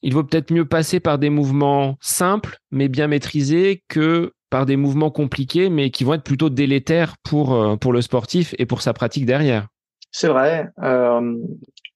[0.03, 4.77] Il vaut peut-être mieux passer par des mouvements simples, mais bien maîtrisés, que par des
[4.77, 8.83] mouvements compliqués, mais qui vont être plutôt délétères pour, euh, pour le sportif et pour
[8.83, 9.69] sa pratique derrière.
[10.11, 10.69] C'est vrai.
[10.83, 11.37] Euh,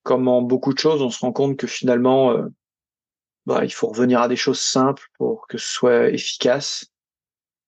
[0.03, 2.45] comme en beaucoup de choses, on se rend compte que finalement, euh,
[3.45, 6.85] bah, il faut revenir à des choses simples pour que ce soit efficace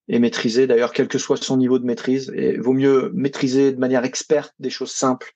[0.08, 0.66] et maîtrisé.
[0.66, 4.54] D'ailleurs, quel que soit son niveau de maîtrise, et vaut mieux maîtriser de manière experte
[4.58, 5.34] des choses simples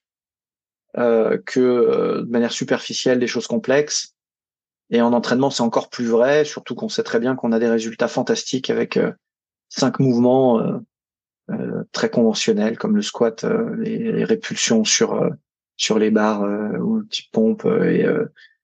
[0.95, 4.13] que de manière superficielle des choses complexes.
[4.93, 7.69] Et en entraînement, c'est encore plus vrai, surtout qu'on sait très bien qu'on a des
[7.69, 9.11] résultats fantastiques avec euh,
[9.67, 10.61] cinq mouvements
[11.49, 13.43] euh, très conventionnels comme le squat,
[13.77, 15.29] les, les, répulsions sur
[15.75, 16.43] sur les barres
[16.79, 18.07] ou le petit pompe et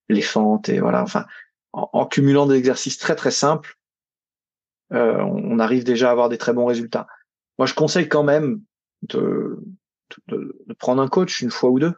[0.08, 1.04] les fentes et voilà.
[1.04, 1.26] Enfin,
[1.74, 3.78] en, cumulant des exercices très très simples,
[4.92, 7.08] euh, on arrive déjà à avoir des très bons résultats.
[7.58, 8.62] Moi, je conseille quand même
[9.04, 9.60] de,
[10.28, 11.94] de, prendre un coach une fois ou deux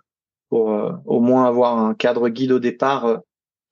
[0.50, 3.18] pour euh, au moins avoir un cadre guide au départ euh,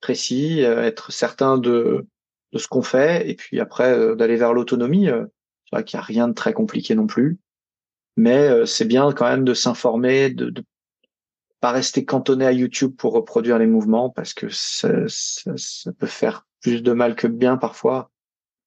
[0.00, 2.06] précis, être certain de,
[2.52, 5.06] de ce qu'on fait, et puis après d'aller vers l'autonomie.
[5.06, 7.38] c'est vrai qu'il n'y a rien de très compliqué non plus,
[8.16, 10.62] mais c'est bien quand même de s'informer, de, de
[11.60, 16.46] pas rester cantonné à YouTube pour reproduire les mouvements parce que ça, ça, peut faire
[16.60, 18.10] plus de mal que bien parfois.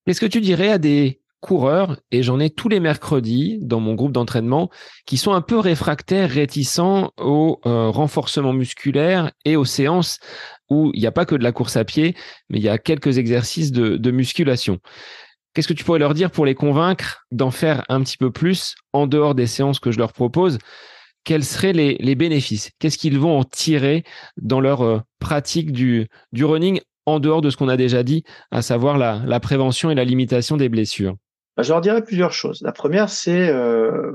[0.05, 3.95] Qu'est-ce que tu dirais à des coureurs, et j'en ai tous les mercredis dans mon
[3.95, 4.69] groupe d'entraînement,
[5.05, 10.19] qui sont un peu réfractaires, réticents au euh, renforcement musculaire et aux séances
[10.73, 12.15] où il n'y a pas que de la course à pied,
[12.49, 14.79] mais il y a quelques exercices de, musculation.
[15.53, 18.75] Qu'est-ce que tu pourrais leur dire pour les convaincre d'en faire un petit peu plus
[18.91, 20.57] en dehors des séances que je leur propose?
[21.23, 22.71] Quels seraient les, bénéfices?
[22.79, 24.03] Qu'est-ce qu'ils vont en tirer
[24.37, 28.23] dans leur euh, pratique du, du running en dehors de ce qu'on a déjà dit,
[28.51, 31.15] à savoir la, prévention et la limitation des blessures?
[31.55, 32.61] Bah, Je leur dirais plusieurs choses.
[32.61, 34.11] La première, c'est euh,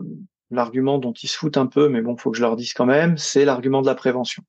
[0.50, 2.86] l'argument dont ils se foutent un peu, mais bon, faut que je leur dise quand
[2.86, 4.42] même, c'est l'argument de la prévention.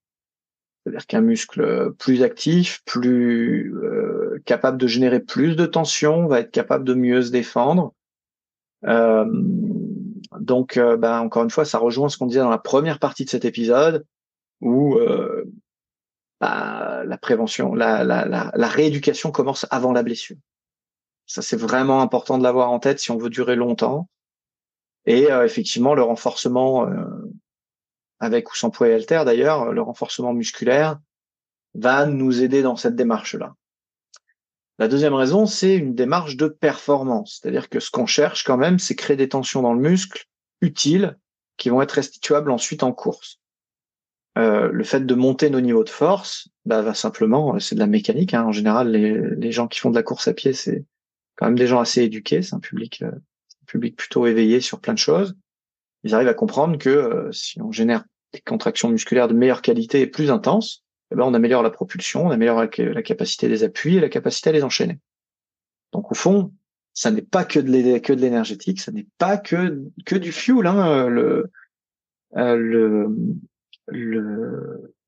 [0.89, 6.51] C'est-à-dire qu'un muscle plus actif, plus euh, capable de générer plus de tension, va être
[6.51, 7.93] capable de mieux se défendre.
[8.85, 9.25] Euh,
[10.39, 13.29] donc, bah, encore une fois, ça rejoint ce qu'on disait dans la première partie de
[13.29, 14.05] cet épisode,
[14.61, 15.43] où euh,
[16.39, 20.37] bah, la prévention, la, la, la, rééducation commence avant la blessure.
[21.25, 24.09] Ça, c'est vraiment important de l'avoir en tête si on veut durer longtemps.
[25.05, 26.87] Et euh, effectivement, le renforcement,
[28.19, 30.99] avec ou sans poids et haltère d'ailleurs, le renforcement musculaire
[31.75, 33.55] va nous aider dans cette démarche-là.
[34.79, 37.39] La deuxième raison, c'est une démarche de performance.
[37.41, 40.25] C'est-à-dire que ce qu'on cherche quand même, c'est créer des tensions dans le muscle
[40.61, 41.17] utiles
[41.57, 43.39] qui vont être restituables ensuite en course.
[44.37, 47.79] Euh, le fait de monter nos niveaux de force, bah, va simplement, euh, c'est de
[47.79, 48.33] la mécanique.
[48.33, 48.45] Hein.
[48.45, 50.85] En général, les, gens qui font de la course à pied, c'est
[51.35, 52.41] quand même des gens assez éduqués.
[52.41, 55.35] C'est un public, euh, un public plutôt éveillé sur plein de choses.
[56.03, 60.07] Ils arrivent à comprendre que si on génère des contractions musculaires de meilleure qualité et
[60.07, 63.99] plus intenses, eh ben, on améliore la propulsion, on améliore la, capacité des appuis et
[63.99, 64.99] la capacité à les enchaîner.
[65.91, 66.53] Donc au fond,
[66.93, 67.71] ça n'est pas que de
[68.21, 71.09] l'énergétique, ça n'est pas que que du fuel, hein,
[72.37, 73.07] euh,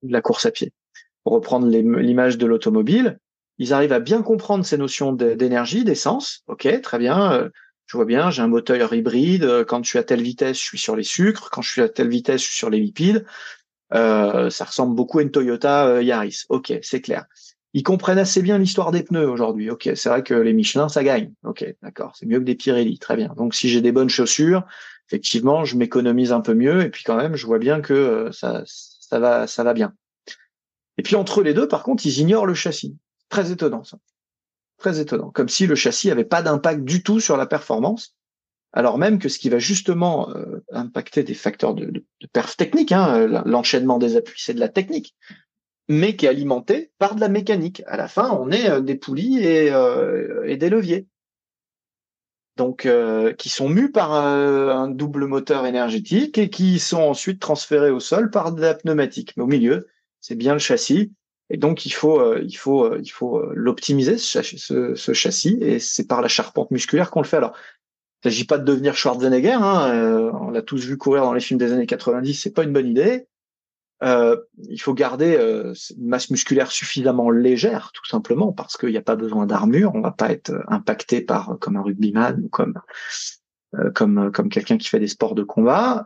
[0.04, 0.74] la course à pied.
[1.24, 3.20] Pour reprendre l'image de l'automobile,
[3.60, 6.44] ils arrivent à bien comprendre ces notions d'énergie, d'essence.
[6.48, 7.52] Ok, très bien.
[7.92, 9.66] Euh, je vois bien, j'ai un moteur hybride.
[9.68, 11.50] Quand je suis à telle vitesse, je suis sur les sucres.
[11.52, 13.26] Quand je suis à telle vitesse, je suis sur les lipides.
[13.94, 16.44] Euh, ça ressemble beaucoup à une Toyota euh, Yaris.
[16.50, 17.26] Ok, c'est clair.
[17.74, 19.70] Ils comprennent assez bien l'histoire des pneus aujourd'hui.
[19.70, 21.34] Ok, c'est vrai que les Michelin, ça gagne.
[21.44, 23.00] Ok, d'accord, c'est mieux que des Pirelli.
[23.00, 23.34] Très bien.
[23.38, 24.64] Donc si j'ai des bonnes chaussures,
[25.08, 26.82] effectivement, je m'économise un peu mieux.
[26.82, 29.94] Et puis quand même, je vois bien que euh, ça, ça va, ça va bien.
[30.98, 32.98] Et puis entre les deux, par contre, ils ignorent le châssis.
[33.30, 33.98] Très étonnant ça.
[34.82, 35.30] Très étonnant.
[35.30, 38.16] Comme si le châssis avait pas d'impact du tout sur la performance
[38.74, 43.16] alors même que ce qui va justement euh, impacter des facteurs de, perf technique, hein,
[43.18, 45.16] euh, l'enchaînement des appuis, c'est de la technique,
[45.90, 47.84] mais qui est alimenté par de la mécanique.
[47.86, 49.74] À la fin, on est euh, des poulies et,
[50.46, 51.08] et, des leviers.
[52.58, 52.88] Donc,
[53.38, 58.30] qui sont mus par un double moteur énergétique et qui sont ensuite transférés au sol
[58.30, 59.34] par de la pneumatique.
[59.36, 59.88] Mais au milieu,
[60.20, 61.12] c'est bien le châssis.
[61.54, 66.30] Et donc, il faut, il faut, il faut l'optimiser ce, châssis, et c'est par la
[66.30, 67.38] charpente musculaire qu'on le fait.
[67.38, 67.54] Alors,
[68.24, 69.54] il s'agit pas de devenir Schwarzenegger.
[69.54, 72.36] Hein, euh, on l'a tous vu courir dans les films des années 90.
[72.36, 73.28] C'est pas une bonne idée.
[74.04, 74.38] Euh,
[74.70, 79.02] il faut garder euh, une masse musculaire suffisamment légère, tout simplement, parce qu'il n'y a
[79.02, 79.92] pas besoin d'armure.
[79.96, 82.80] On va pas être impacté par comme un rugbyman ou comme
[83.96, 86.06] comme comme quelqu'un qui fait des sports de combat.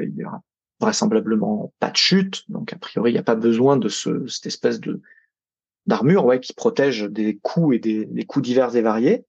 [0.00, 0.42] il y aura
[0.80, 4.46] vraisemblablement pas de chute, donc a priori il n'y a pas besoin de ce, cette
[4.46, 5.00] espèce de
[5.86, 9.24] d'armure, ouais, qui protège des coups et des, des coups divers et variés.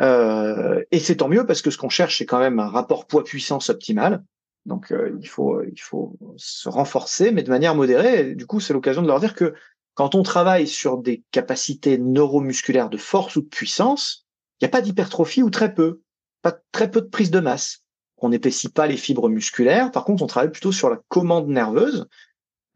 [0.00, 3.06] Euh, et c'est tant mieux parce que ce qu'on cherche, c'est quand même un rapport
[3.06, 4.24] poids-puissance optimal.
[4.64, 8.34] Donc euh, il faut il faut se renforcer, mais de manière modérée.
[8.34, 9.54] du coup, c'est l'occasion de leur dire que
[9.94, 14.26] quand on travaille sur des capacités neuromusculaires de force ou de puissance,
[14.60, 16.00] il n'y a pas d'hypertrophie ou très peu,
[16.40, 17.81] pas très peu de prise de masse.
[18.22, 19.90] On n'épaissit pas les fibres musculaires.
[19.90, 22.06] Par contre, on travaille plutôt sur la commande nerveuse,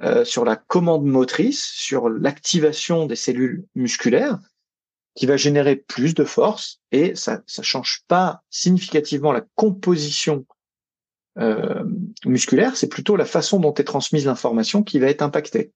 [0.03, 4.39] euh, sur la commande motrice, sur l'activation des cellules musculaires,
[5.15, 10.45] qui va générer plus de force et ça ça change pas significativement la composition
[11.39, 11.85] euh,
[12.25, 15.73] musculaire, c'est plutôt la façon dont est transmise l'information qui va être impactée.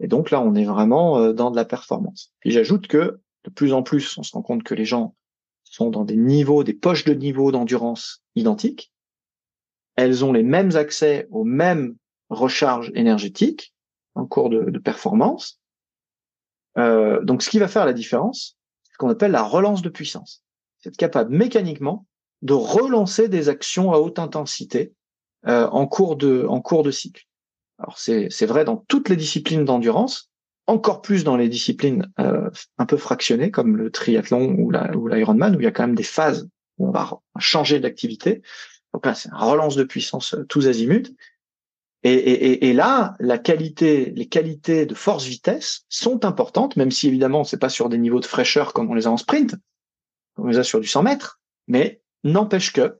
[0.00, 2.32] Et donc là, on est vraiment euh, dans de la performance.
[2.44, 5.14] J'ajoute que de plus en plus, on se rend compte que les gens
[5.64, 8.91] sont dans des niveaux, des poches de niveau d'endurance identiques.
[9.96, 11.96] Elles ont les mêmes accès aux mêmes
[12.30, 13.74] recharges énergétiques
[14.14, 15.60] en cours de, performance.
[16.78, 19.88] Euh, donc, ce qui va faire la différence, c'est ce qu'on appelle la relance de
[19.88, 20.42] puissance.
[20.78, 22.06] C'est être capable mécaniquement
[22.42, 24.94] de relancer des actions à haute intensité
[25.46, 27.24] euh, en cours de en cours de cycle.
[27.78, 30.30] Alors c'est c'est vrai dans toutes les disciplines d'endurance,
[30.66, 35.08] encore plus dans les disciplines euh, un peu fractionnées comme le triathlon ou la ou
[35.08, 38.42] l'Ironman où il y a quand même des phases où on va changer d'activité.
[38.94, 41.14] Donc là c'est une relance de puissance euh, tous azimuts.
[42.04, 47.68] Et, là, la qualité, les qualités de force-vitesse sont importantes, même si évidemment c'est pas
[47.68, 49.54] sur des niveaux de fraîcheur comme on les a en sprint,
[50.36, 52.98] on les a sur du 100 mètres, mais N'empêche que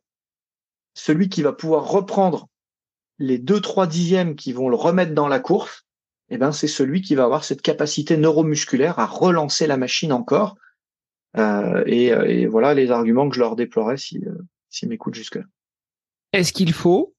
[0.95, 2.49] celui qui va pouvoir reprendre
[3.18, 5.86] les deux trois dixièmes qui vont le remettre dans la course,
[6.28, 10.57] eh ben c'est celui qui va avoir cette capacité neuromusculaire à relancer la machine encore.
[11.38, 14.34] Euh, et, voilà les arguments que je leur déplorais si euh,
[14.68, 15.38] s'ils m'écoutent jusque.
[16.32, 17.14] Est-ce qu'il faut,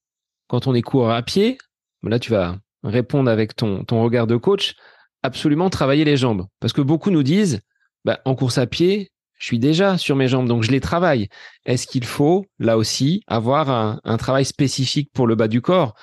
[0.48, 1.58] quand on est coureur à pied,
[2.04, 4.76] là tu vas répondre avec ton ton regard de coach,
[5.22, 7.62] absolument travailler les jambes, parce que beaucoup nous disent,
[8.06, 11.28] bah, en course à pied, je suis déjà sur mes jambes, donc je les travaille.
[11.66, 15.96] Est-ce qu'il faut, là aussi, avoir un, travail spécifique pour le bas du corps?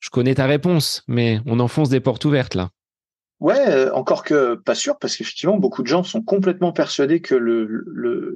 [0.00, 2.70] Je connais ta réponse, mais on enfonce des portes ouvertes là.
[3.40, 7.36] Ouais, euh, encore que pas sûr, parce qu'effectivement, beaucoup de gens sont complètement persuadés que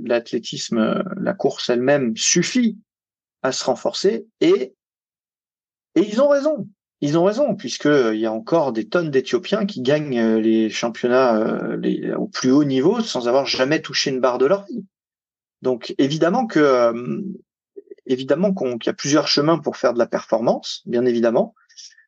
[0.04, 2.78] l'athlétisme, euh, la course elle-même suffit
[3.43, 4.74] à se renforcer, et,
[5.95, 6.68] et ils ont raison.
[7.03, 10.70] Ils ont raison, puisque il y a encore des tonnes d'Éthiopiens qui gagnent euh, les
[10.70, 14.84] championnats euh, au plus haut niveau sans avoir jamais touché une barre de leur vie.
[15.62, 17.20] Donc évidemment que euh,
[18.07, 21.57] évidemment qu'il y a plusieurs chemins pour faire de la performance, bien évidemment.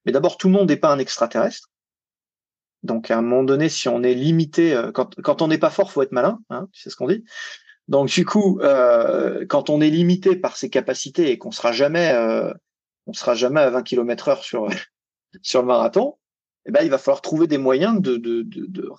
[0.06, 1.70] Mais d'abord, tout le monde n'est pas un extraterrestre.
[2.84, 5.90] Donc à un moment donné, si on est limité, quand, quand on n'est pas fort,
[5.90, 7.24] faut être malin, hein, c'est ce qu'on dit.
[7.88, 8.58] Donc du coup,
[9.48, 12.14] quand on est limité par ses capacités et qu'on sera jamais
[13.06, 14.68] on sera jamais à 20 km heure sur
[15.42, 16.16] sur le marathon,
[16.66, 18.90] eh ben, il va falloir trouver des moyens de, de, de, de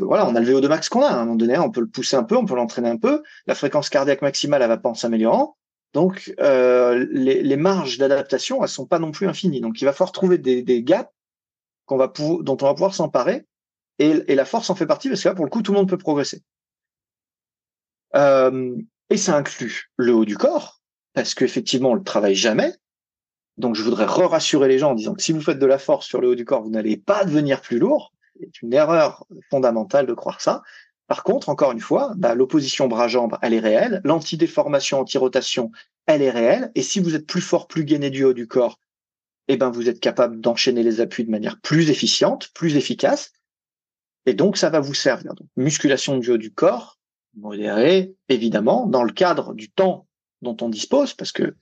[0.00, 1.08] Voilà, on a le VO2 max qu'on a.
[1.08, 3.22] À un moment donné, on peut le pousser un peu, on peut l'entraîner un peu.
[3.46, 5.56] La fréquence cardiaque maximale, elle va pas en s'améliorant.
[5.92, 9.60] Donc, euh, les, marges d'adaptation, elles sont pas non plus infinies.
[9.60, 11.10] Donc, il va falloir trouver des, des gaps
[11.86, 13.46] qu'on va dont on va pouvoir s'emparer.
[13.98, 15.78] Et, et, la force en fait partie parce que là, pour le coup, tout le
[15.78, 16.42] monde peut progresser.
[18.16, 18.76] Euh,
[19.10, 20.82] et ça inclut le haut du corps
[21.14, 22.74] parce qu'effectivement, on le travaille jamais.
[23.58, 26.06] Donc, je voudrais rassurer les gens en disant que si vous faites de la force
[26.06, 28.12] sur le haut du corps, vous n'allez pas devenir plus lourd.
[28.40, 30.62] C'est une erreur fondamentale de croire ça.
[31.06, 34.00] Par contre, encore une fois, bah, l'opposition bras-jambes, elle est réelle.
[34.04, 35.70] L'antidéformation, anti-rotation,
[36.06, 36.72] elle est réelle.
[36.74, 38.80] Et si vous êtes plus fort, plus gainé du haut du corps,
[39.48, 43.32] eh ben, vous êtes capable d'enchaîner les appuis de manière plus efficiente, plus efficace.
[44.24, 45.34] Et donc, ça va vous servir.
[45.56, 46.98] Musculation du haut du corps,
[47.36, 50.06] modérée, évidemment, dans le cadre du temps
[50.42, 51.54] dont on dispose, parce que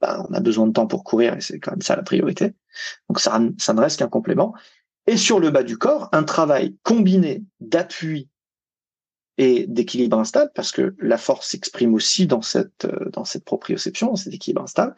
[0.00, 2.54] bah, on a besoin de temps pour courir et c'est quand même ça la priorité.
[3.08, 4.54] Donc ça, ça ne reste qu'un complément.
[5.06, 8.28] Et sur le bas du corps, un travail combiné d'appui
[9.38, 14.08] et d'équilibre instable, parce que la force s'exprime aussi dans cette, euh, dans cette proprioception,
[14.08, 14.96] dans cet équilibre instable,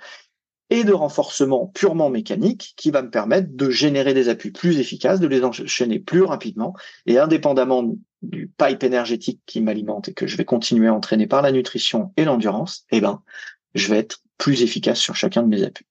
[0.71, 5.21] et de renforcement purement mécanique qui va me permettre de générer des appuis plus efficaces,
[5.21, 6.75] de les enchaîner plus rapidement,
[7.07, 11.43] et indépendamment du pipe énergétique qui m'alimente et que je vais continuer à entraîner par
[11.43, 13.23] la nutrition et l'endurance, eh ben,
[13.75, 15.87] je vais être plus efficace sur chacun de mes appuis.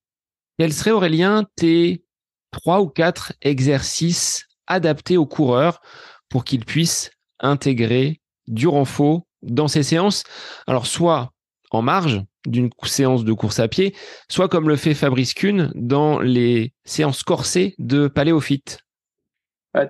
[0.58, 2.04] Quels seraient, Aurélien, tes
[2.52, 5.82] trois ou quatre exercices adaptés aux coureurs
[6.30, 10.24] pour qu'ils puissent intégrer du renfort dans ces séances?
[10.66, 11.32] Alors, soit
[11.72, 13.96] en marge d'une séance de course à pied,
[14.30, 18.80] soit comme le fait Fabrice Kuhn dans les séances corsées de Paléophyte.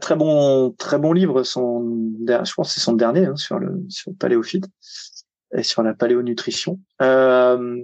[0.01, 1.43] très bon, très bon livre.
[1.43, 4.67] Son, je pense c'est son dernier hein, sur le sur Paléophyte
[5.53, 6.79] et sur la paléonutrition.
[7.01, 7.81] Euh,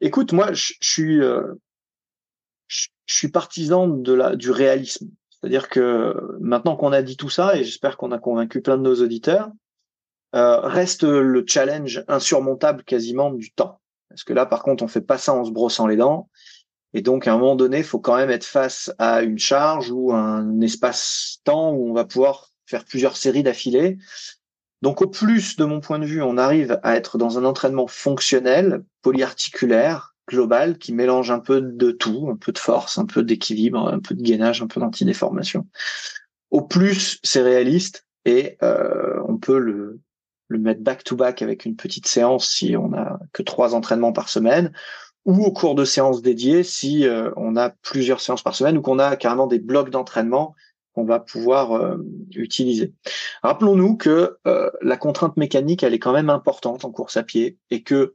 [0.00, 1.54] écoute, moi, je, suis, euh,
[2.66, 5.08] je, suis partisan de la du réalisme.
[5.30, 8.82] C'est-à-dire que maintenant qu'on a dit tout ça, et j'espère qu'on a convaincu plein de
[8.82, 9.50] nos auditeurs,
[10.34, 13.80] euh, reste le challenge insurmontable quasiment du temps.
[14.08, 16.28] Parce que là, par contre, on fait pas ça en se brossant les dents.
[16.94, 20.12] Et donc, à un moment donné, faut quand même être face à une charge ou
[20.12, 23.98] un espace-temps où on va pouvoir faire plusieurs séries d'affilée.
[24.80, 27.86] Donc, au plus, de mon point de vue, on arrive à être dans un entraînement
[27.86, 33.22] fonctionnel, polyarticulaire, global, qui mélange un peu de tout, un peu de force, un peu
[33.22, 35.66] d'équilibre, un peu de gainage, un peu d'antidéformation.
[36.50, 40.00] Au plus, c'est réaliste et euh, on peut le,
[40.48, 44.72] le mettre back-to-back avec une petite séance si on a que trois entraînements par semaine,
[45.28, 48.80] ou au cours de séances dédiées si euh, on a plusieurs séances par semaine ou
[48.82, 50.54] qu'on a carrément des blocs d'entraînement
[50.94, 51.98] qu'on va pouvoir euh,
[52.34, 52.94] utiliser.
[53.42, 57.58] Rappelons-nous que euh, la contrainte mécanique, elle est quand même importante en course à pied
[57.70, 58.14] et que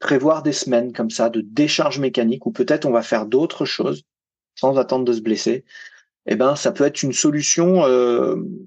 [0.00, 4.02] prévoir des semaines comme ça de décharge mécanique ou peut-être on va faire d'autres choses
[4.56, 5.64] sans attendre de se blesser,
[6.26, 7.84] eh ben ça peut être une solution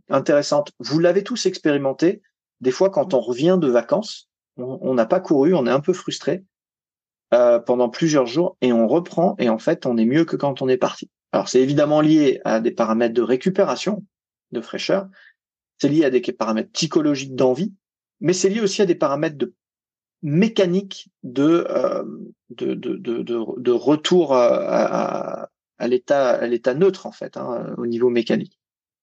[0.09, 0.71] intéressante.
[0.79, 2.21] Vous l'avez tous expérimenté
[2.61, 5.93] des fois, quand on revient de vacances, on n'a pas couru, on est un peu
[5.93, 6.43] frustré
[7.33, 10.61] euh, pendant plusieurs jours et on reprend et en fait, on est mieux que quand
[10.61, 11.09] on est parti.
[11.31, 14.05] Alors, c'est évidemment lié à des paramètres de récupération,
[14.51, 15.07] de fraîcheur,
[15.79, 17.73] c'est lié à des paramètres psychologiques d'envie,
[18.19, 19.53] mais c'est lié aussi à des paramètres de
[20.21, 22.03] mécanique de euh,
[22.51, 25.49] de, de, de, retour à,
[25.79, 28.59] à, l'état à l'état neutre en fait hein, au niveau mécanique.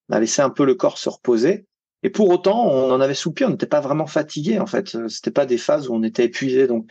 [0.08, 1.66] On a laissé un peu le corps se reposer
[2.02, 4.96] et pour autant, on en avait soupir, on n'était pas vraiment fatigué en fait.
[5.08, 6.66] C'était pas des phases où on était épuisé.
[6.66, 6.86] Donc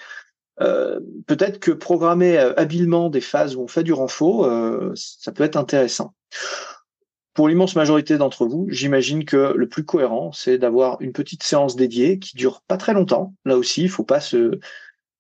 [0.60, 5.32] euh, peut-être que programmer euh, habilement des phases où on fait du renfort, euh, ça
[5.32, 6.14] peut être intéressant.
[7.34, 11.76] Pour l'immense majorité d'entre vous, j'imagine que le plus cohérent, c'est d'avoir une petite séance
[11.76, 13.36] dédiée qui dure pas très longtemps.
[13.46, 14.60] Là aussi, il faut pas se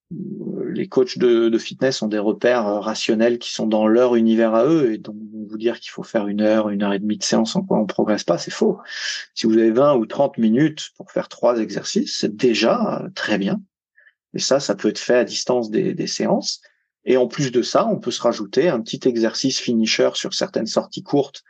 [0.09, 4.65] les coachs de, fitness ont des repères euh, rationnels qui sont dans leur univers à
[4.65, 5.15] eux et donc
[5.49, 7.77] vous dire qu'il faut faire une heure, une heure et demie de séance en quoi
[7.77, 8.79] on progresse pas, c'est faux.
[9.33, 13.37] Si vous avez 20 ou 30 minutes pour faire trois exercices, c'est déjà euh, très
[13.37, 13.61] bien.
[14.33, 16.61] Et ça, ça peut être fait à distance des, séances.
[17.05, 20.67] Et en plus de ça, on peut se rajouter un petit exercice finisher sur certaines
[20.67, 21.43] sorties courtes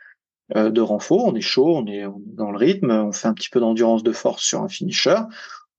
[0.56, 1.26] euh, de renfort.
[1.26, 4.12] On est chaud, on est dans le rythme, on fait un petit peu d'endurance de
[4.12, 5.18] force sur un finisher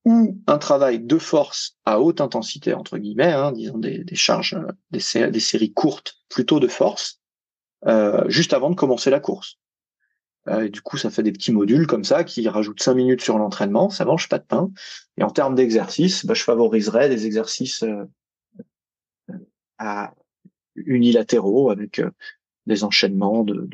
[0.06, 4.72] ou un travail de force à haute intensité, entre guillemets, hein, disons des, charges, euh,
[4.91, 7.22] des, séries courtes plutôt de force,
[7.86, 9.58] euh, juste avant de commencer la course.
[10.47, 13.38] Euh, du coup, ça fait des petits modules comme ça qui rajoutent cinq minutes sur
[13.38, 14.72] l'entraînement, ça mange pas de pain.
[15.18, 17.84] Et en termes d'exercices, bah, je favoriserais des exercices
[19.78, 20.14] à
[20.76, 22.02] unilatéraux avec
[22.66, 23.70] des enchaînements de,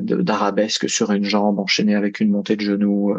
[0.00, 3.14] d'arabesque sur une jambe enchaînée avec une montée de genoux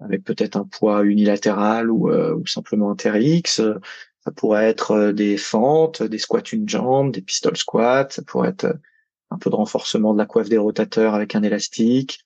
[0.00, 3.62] avec peut-être un poids unilatéral ou, euh, simplement un TRX.
[4.20, 8.08] Ça pourrait être euh, des fentes, des squats une jambe, des pistol squats.
[8.10, 8.74] Ça pourrait être euh,
[9.30, 12.20] un peu de renforcement de la coiffe des rotateurs avec un élastique.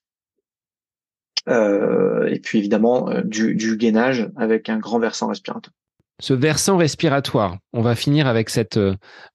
[1.49, 5.75] Et puis évidemment du, du gainage avec un grand versant respiratoire.
[6.21, 8.79] Ce versant respiratoire, on va finir avec cette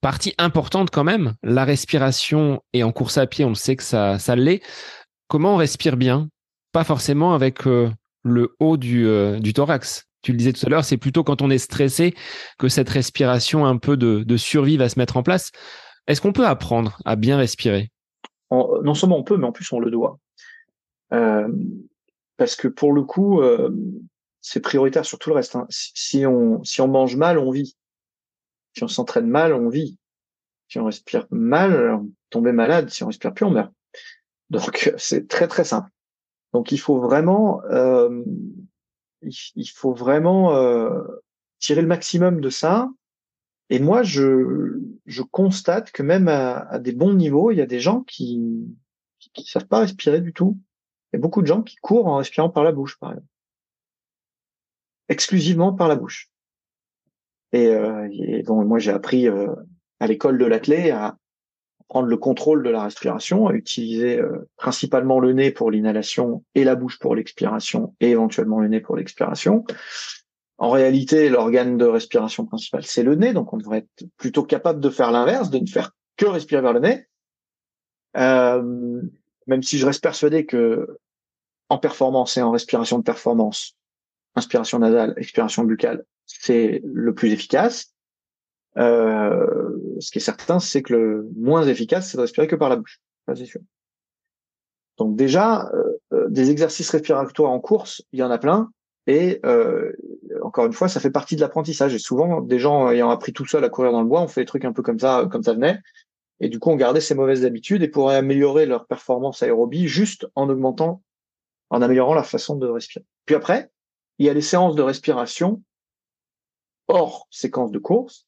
[0.02, 4.20] partie importante quand même, la respiration et en course à pied, on sait que ça,
[4.20, 4.62] ça l'est.
[5.28, 6.30] Comment on respire bien?
[6.72, 7.66] Pas forcément avec
[8.26, 10.08] le haut euh, du, thorax.
[10.22, 12.16] Tu le disais tout à l'heure, c'est plutôt quand on est stressé
[12.58, 15.52] que cette respiration un peu de, survie va se mettre en place.
[16.08, 17.92] Est-ce qu'on peut apprendre à bien respirer?
[18.52, 20.20] Non seulement on peut, mais en plus on le doit.
[21.14, 21.48] Euh,
[22.38, 23.70] parce que pour le coup, euh,
[24.42, 25.56] c'est prioritaire sur tout le reste.
[25.56, 25.68] Hein.
[25.70, 27.76] Si, on, si on mange mal, on vit.
[28.76, 29.98] Si on s'entraîne mal, on vit.
[30.68, 32.90] Si on respire mal, on tombe malade.
[32.90, 33.72] Si on respire plus, on meurt.
[34.50, 35.90] Donc c'est très très simple.
[36.56, 38.24] Donc il faut vraiment, euh,
[39.22, 41.04] il, faut vraiment euh,
[41.60, 42.90] tirer le maximum de ça.
[43.70, 47.82] Et moi, je, je constate que même à, des bons niveaux, il y a des
[47.82, 48.74] gens qui
[49.34, 50.58] qui, savent pas respirer du tout.
[51.12, 53.28] Il y a beaucoup de gens qui courent en respirant par la bouche, par exemple,
[55.10, 56.30] exclusivement par la bouche.
[57.52, 59.54] Et, euh, donc moi, j'ai appris euh,
[60.00, 61.18] à l'école de l'athlète à,
[61.88, 66.64] prendre le contrôle de la respiration, à utiliser euh, principalement le nez pour l'inhalation et
[66.64, 69.64] la bouche pour l'expiration et éventuellement le nez pour l'expiration.
[70.58, 74.80] En réalité, l'organe de respiration principal, c'est le nez, donc on devrait être plutôt capable
[74.80, 77.08] de faire l'inverse, de ne faire que respirer vers le nez.
[78.18, 79.02] Euh,
[79.48, 80.98] même si je reste persuadé que
[81.70, 83.76] en performance et en respiration de performance,
[84.36, 87.95] inspiration nasale, expiration buccale, c'est le plus efficace.
[88.78, 92.70] Euh, ce qui est certain, c'est que le moins efficace, c'est de respirer que par
[92.70, 93.00] la bouche.
[93.28, 93.62] Ça, c'est sûr.
[94.98, 98.72] Donc déjà, euh, euh, des exercices respiratoires en course, il y en a plein.
[99.08, 99.92] Et euh,
[100.42, 101.94] encore une fois, ça fait partie de l'apprentissage.
[101.94, 104.42] Et souvent, des gens ayant appris tout seul à courir dans le bois, on fait
[104.42, 105.80] des trucs un peu comme ça, comme ça venait.
[106.40, 110.28] et du coup on gardait ces mauvaises habitudes et pourrait améliorer leur performance aérobie juste
[110.36, 111.02] en augmentant,
[111.70, 113.06] en améliorant la façon de respirer.
[113.26, 113.70] Puis après,
[114.18, 115.62] il y a les séances de respiration
[116.88, 118.25] hors séquence de course,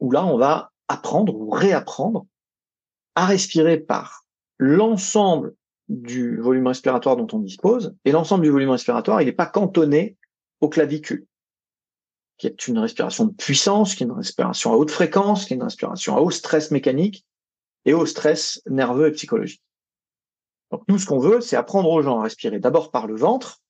[0.00, 2.26] où là on va apprendre ou réapprendre
[3.14, 4.24] à respirer par
[4.58, 5.54] l'ensemble
[5.88, 10.16] du volume respiratoire dont on dispose, et l'ensemble du volume respiratoire, il n'est pas cantonné
[10.60, 11.26] au clavicule,
[12.38, 15.56] qui est une respiration de puissance, qui est une respiration à haute fréquence, qui est
[15.56, 17.24] une respiration à haut stress mécanique
[17.84, 19.62] et haut stress nerveux et psychologique.
[20.72, 23.60] Donc nous, ce qu'on veut, c'est apprendre aux gens à respirer d'abord par le ventre,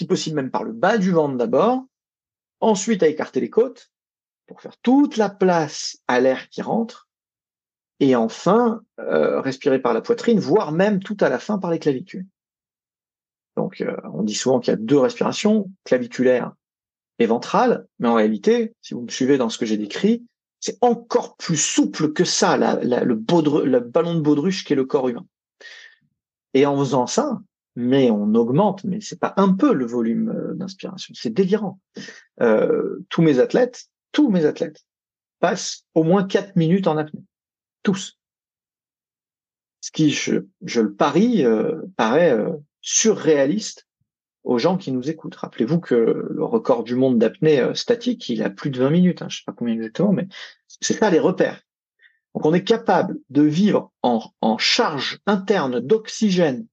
[0.00, 1.84] si possible même par le bas du ventre d'abord,
[2.60, 3.91] ensuite à écarter les côtes
[4.46, 7.08] pour faire toute la place à l'air qui rentre,
[8.02, 11.78] et enfin euh, respirer par la poitrine, voire même tout à la fin par les
[11.78, 12.26] clavicules.
[13.56, 16.52] Donc euh, on dit souvent qu'il y a deux respirations, claviculaire
[17.20, 20.26] et ventrale, mais en réalité, si vous me suivez dans ce que j'ai décrit,
[20.58, 25.26] c'est encore plus souple que ça, le, ballon de baudruche qui est le corps humain.
[26.54, 27.40] Et en faisant ça,
[27.76, 31.78] mais on augmente, mais c'est pas un peu le volume euh, d'inspiration, c'est délirant.
[32.40, 34.84] tous mes athlètes, tous mes athlètes
[35.40, 37.24] passent au moins quatre minutes en apnée
[37.82, 38.18] tous.
[39.80, 43.88] Ce qui, je, je le parie, euh, paraît euh, surréaliste
[44.44, 45.34] aux gens qui nous écoutent.
[45.34, 45.94] Rappelez-vous que
[46.30, 49.38] le record du monde d'apnée euh, statique, il a plus de 20 minutes, hein, je
[49.38, 50.28] sais pas combien exactement, mais
[50.80, 51.62] c'est ça les repères.
[52.34, 56.66] Donc on est capable de vivre en, en charge interne d'oxygène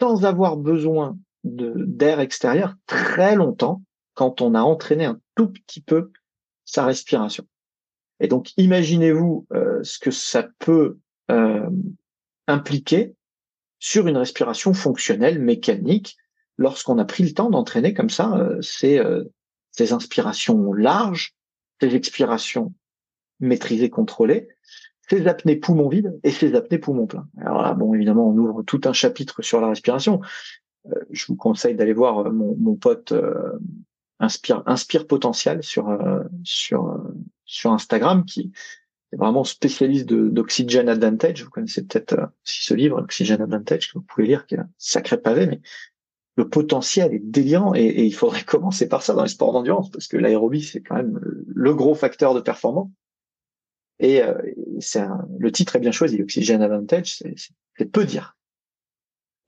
[0.00, 3.82] sans avoir besoin d'air extérieur très longtemps
[4.14, 6.10] quand on a entraîné un tout petit peu
[6.66, 7.46] sa respiration.
[8.20, 10.98] Et donc, imaginez-vous euh, ce que ça peut
[11.30, 11.70] euh,
[12.46, 13.14] impliquer
[13.78, 16.16] sur une respiration fonctionnelle, mécanique,
[16.58, 19.00] lorsqu'on a pris le temps d'entraîner comme ça euh, ces,
[19.70, 21.34] ces inspirations larges,
[21.80, 22.74] ces expirations
[23.40, 24.48] maîtrisées, contrôlées,
[25.08, 27.28] ces apnées poumons vides et ces apnées poumons pleins.
[27.38, 30.20] Alors là, bon, évidemment, on ouvre tout un chapitre sur la respiration.
[31.10, 33.12] je vous conseille d'aller voir mon pote
[34.18, 35.98] Inspire, Inspire Potentiel sur
[36.42, 37.00] sur
[37.44, 38.52] sur Instagram qui
[39.12, 41.44] est vraiment spécialiste d'Oxygen Advantage.
[41.44, 44.58] Vous connaissez peut-être euh, si ce livre, Oxygen Advantage, que vous pouvez lire, qui est
[44.58, 45.60] un sacré pavé, mais
[46.36, 50.08] le potentiel est délirant et, il faudrait commencer par ça dans les sports d'endurance parce
[50.08, 52.90] que l'aérobie c'est quand même le gros facteur de performance.
[53.98, 54.34] Et euh,
[54.80, 55.04] c'est
[55.38, 58.36] le titre est bien choisi, Oxygen Advantage, c'est peu dire.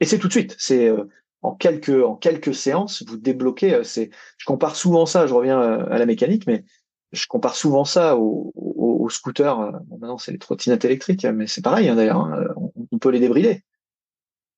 [0.00, 1.04] Et c'est tout de suite, c'est euh,
[1.42, 3.74] en quelques en quelques séances vous débloquez.
[3.74, 6.64] Euh, c'est, je compare souvent ça, je reviens à la mécanique, mais
[7.12, 9.60] je compare souvent ça aux au, scooters.
[9.60, 12.20] Euh, bon, maintenant, c'est les trottinettes électriques, mais c'est pareil, hein, d'ailleurs.
[12.20, 12.46] Hein,
[12.92, 13.62] on, peut les débrider.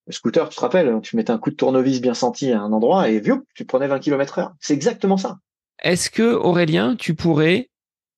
[0.06, 2.72] Le scooter, tu te rappelles, tu mettais un coup de tournevis bien senti à un
[2.72, 4.54] endroit et viou, tu prenais 20 km heure.
[4.58, 5.38] C'est exactement ça.
[5.82, 7.70] Est-ce que, Aurélien, tu pourrais,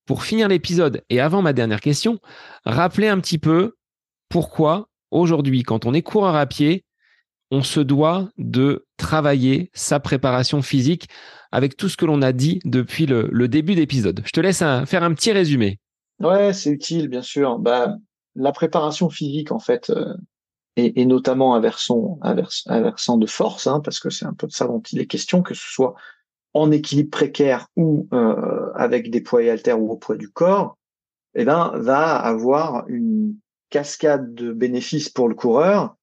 [0.06, 2.18] pour finir l'épisode et avant ma dernière question,
[2.64, 3.74] rappeler un petit peu
[4.28, 6.84] pourquoi aujourd'hui, quand on est coureur à pied,
[7.52, 11.08] on se doit de travailler sa préparation physique
[11.52, 14.22] avec tout ce que l'on a dit depuis le, début d'épisode.
[14.24, 15.78] Je te laisse faire un petit résumé.
[16.18, 17.58] Ouais, c'est utile, bien sûr.
[17.58, 17.94] Bah,
[18.34, 20.14] la préparation physique, en fait, euh,
[20.76, 24.82] et, notamment un versant, de force, hein, parce que c'est un peu de ça dont
[24.90, 25.94] il est question, que ce soit
[26.54, 30.78] en équilibre précaire ou euh, avec des poids et haltères ou au poids du corps,
[31.34, 33.36] eh ben, va avoir une
[33.68, 35.96] cascade de bénéfices pour le coureur,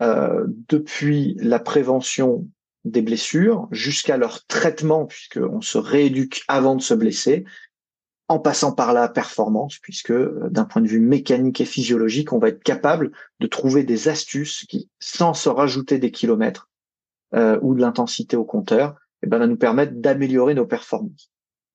[0.00, 2.46] depuis la prévention
[2.84, 7.44] des blessures jusqu'à leur traitement, puisqu'on se rééduque avant de se blesser,
[8.28, 12.38] en passant par la performance, puisque euh, d'un point de vue mécanique et physiologique, on
[12.38, 16.68] va être capable de trouver des astuces qui, sans se rajouter des kilomètres
[17.34, 21.30] euh, ou de l'intensité au compteur, eh ben, va nous permettre d'améliorer nos performances.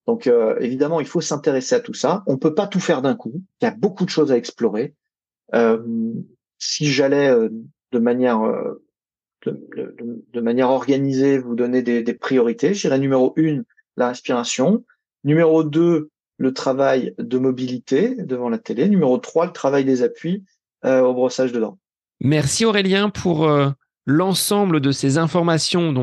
[0.07, 2.23] Donc euh, évidemment, il faut s'intéresser à tout ça.
[2.27, 3.34] On peut pas tout faire d'un coup.
[3.61, 4.93] Il y a beaucoup de choses à explorer.
[5.53, 5.81] Euh,
[6.57, 7.49] si j'allais euh,
[7.91, 8.41] de manière
[9.45, 12.73] de, manière organisée, vous donnez des, priorités.
[12.73, 13.63] J'irai numéro une,
[13.97, 14.84] la respiration.
[15.23, 18.89] Numéro deux, le travail de mobilité devant la télé.
[18.89, 20.43] Numéro trois, le travail des appuis
[20.85, 21.77] euh, au brossage de dents.
[22.19, 23.69] Merci Aurélien pour euh,
[24.05, 25.93] l'ensemble de ces informations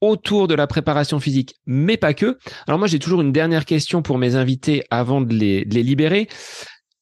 [0.00, 2.38] autour de la préparation physique, mais pas que.
[2.66, 6.28] Alors moi, j'ai toujours une dernière question pour mes invités avant de les libérer.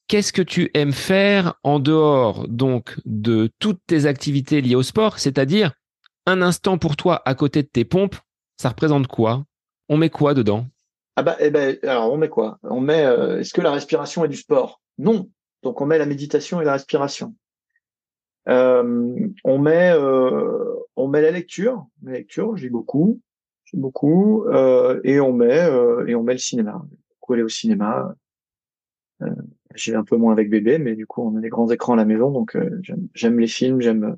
[0.07, 5.17] Qu'est-ce que tu aimes faire en dehors donc de toutes tes activités liées au sport,
[5.17, 5.71] c'est-à-dire
[6.25, 8.15] un instant pour toi à côté de tes pompes,
[8.57, 9.45] ça représente quoi?
[9.89, 10.67] On met quoi dedans?
[11.15, 12.59] Ah bah eh ben alors on met quoi?
[12.63, 14.81] On met euh, est-ce que la respiration est du sport?
[14.97, 15.29] Non.
[15.61, 17.35] Donc on met la méditation et la respiration.
[18.49, 23.21] Euh, on met euh, on met la lecture, la lecture, j'ai beaucoup,
[23.65, 24.45] j'ai beaucoup,
[25.03, 25.69] et on met
[26.07, 26.81] et on met le cinéma.
[27.09, 28.13] Beaucoup aller au cinéma,
[29.75, 31.97] j'ai un peu moins avec bébé, mais du coup, on a des grands écrans à
[31.97, 32.57] la maison, donc
[33.13, 34.17] j'aime les films, j'aime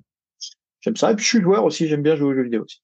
[0.82, 1.12] j'aime ça.
[1.12, 2.82] Et puis je suis joueur aussi, j'aime bien jouer aux jeux vidéo aussi.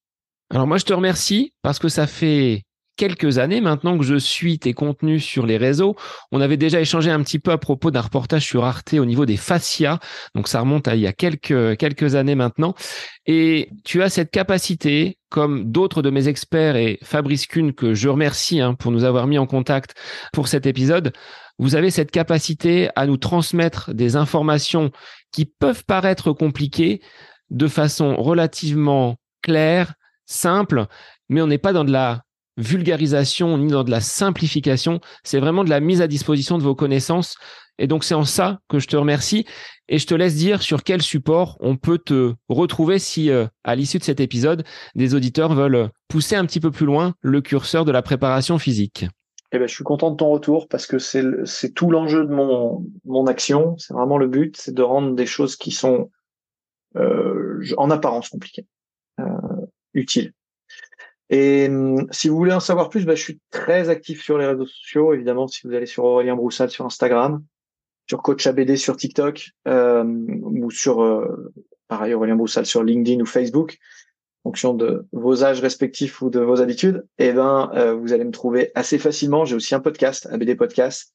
[0.49, 2.64] Alors moi, je te remercie parce que ça fait
[2.98, 5.95] quelques années maintenant que je suis tes contenus sur les réseaux.
[6.31, 9.26] On avait déjà échangé un petit peu à propos d'un reportage sur Arte au niveau
[9.26, 9.99] des fascias.
[10.35, 12.76] Donc ça remonte à il y a quelques, quelques années maintenant.
[13.26, 18.10] Et tu as cette capacité, comme d'autres de mes experts et Fabrice Kuhn, que je
[18.10, 19.95] remercie hein, pour nous avoir mis en contact
[20.34, 21.14] pour cet épisode,
[21.62, 24.92] vous avez cette capacité à nous transmettre des informations
[25.32, 27.02] qui peuvent paraître compliquées
[27.52, 29.94] de façon relativement claire,
[30.26, 30.88] simple,
[31.30, 32.24] mais on n'est pas dans de la
[32.58, 36.76] vulgarisation ni dans de la simplification, c'est vraiment de la mise à disposition de vos
[36.76, 37.38] connaissances.
[37.78, 39.46] Et donc c'est en ça que je te remercie
[39.88, 43.76] et je te laisse dire sur quel support on peut te retrouver si euh, à
[43.76, 44.64] l'issue de cet épisode,
[44.96, 49.06] des auditeurs veulent pousser un petit peu plus loin le curseur de la préparation physique.
[49.52, 52.34] Eh ben, je suis content de ton retour parce que c'est c'est tout l'enjeu de
[52.34, 53.78] mon mon action.
[53.78, 56.10] C'est vraiment le but, c'est de rendre des choses qui sont
[56.95, 58.65] euh, en apparence compliquées
[59.19, 59.26] euh,
[59.94, 60.34] utiles.
[61.30, 64.45] Et hum, si vous voulez en savoir plus, bah, je suis très actif sur les
[64.45, 65.14] réseaux sociaux.
[65.14, 67.44] Évidemment, si vous allez sur Aurélien Broussal sur Instagram,
[68.07, 71.53] sur Coach ABD sur TikTok, euh, ou sur, euh,
[71.88, 73.78] pareil, Aurélien Broussal sur LinkedIn ou Facebook,
[74.44, 78.32] fonction de vos âges respectifs ou de vos habitudes, eh ben, euh, vous allez me
[78.32, 79.46] trouver assez facilement.
[79.46, 81.14] J'ai aussi un podcast, ABD Podcast,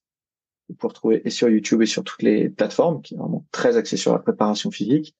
[0.68, 3.76] vous pouvez retrouver et sur YouTube et sur toutes les plateformes, qui est vraiment très
[3.76, 5.14] axé sur la préparation physique.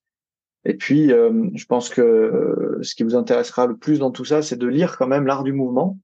[0.65, 4.25] Et puis, euh, je pense que euh, ce qui vous intéressera le plus dans tout
[4.25, 5.99] ça, c'est de lire quand même l'art du mouvement,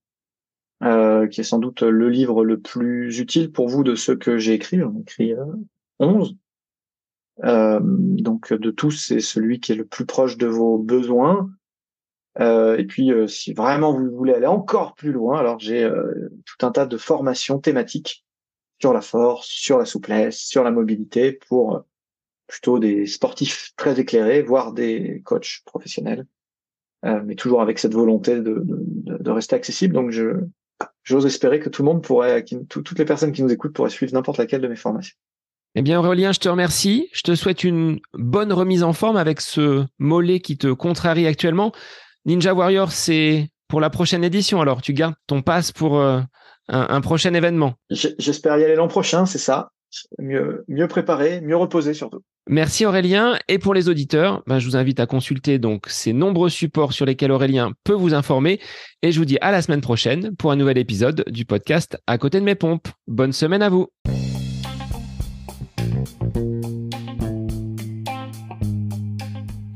[0.85, 4.39] euh, qui est sans doute le livre le plus utile pour vous de ceux que
[4.39, 4.79] j'ai écrits.
[4.79, 5.35] J'en ai écrit
[5.99, 6.37] 11.
[7.43, 11.51] donc de tous, c'est celui qui est le plus proche de vos besoins.
[12.38, 15.88] Et puis, si vraiment vous voulez aller encore plus loin, alors j'ai
[16.46, 18.24] tout un tas de formations thématiques
[18.80, 21.84] sur la force, sur la souplesse, sur la mobilité pour
[22.52, 26.26] plutôt des sportifs très éclairés, voire des coachs professionnels,
[27.04, 29.94] euh, mais toujours avec cette volonté de, de, de, rester accessible.
[29.94, 30.44] Donc, je
[31.02, 34.12] j'ose espérer que tout le monde pourrait, toutes les personnes qui nous écoutent pourraient suivre
[34.12, 35.16] n'importe laquelle de mes formations.
[35.74, 37.09] Eh bien, Aurélien, je te remercie.
[37.12, 41.72] Je te souhaite une bonne remise en forme avec ce mollet qui te contrarie actuellement.
[42.24, 44.61] Ninja Warrior, c'est pour la prochaine édition.
[44.61, 46.20] Alors, tu gardes ton passe pour euh,
[46.69, 47.74] un, un, prochain événement.
[47.90, 49.70] J'espère y aller l'an prochain, c'est ça.
[50.19, 52.23] Mieux, mieux préparé, mieux reposé surtout.
[52.49, 53.39] Merci Aurélien.
[53.49, 57.07] Et pour les auditeurs, ben, je vous invite à consulter donc ces nombreux supports sur
[57.07, 58.61] lesquels Aurélien peut vous informer.
[59.03, 62.19] Et je vous dis à la semaine prochaine pour un nouvel épisode du podcast À
[62.19, 62.89] côté de mes pompes.
[63.07, 63.89] Bonne semaine à vous.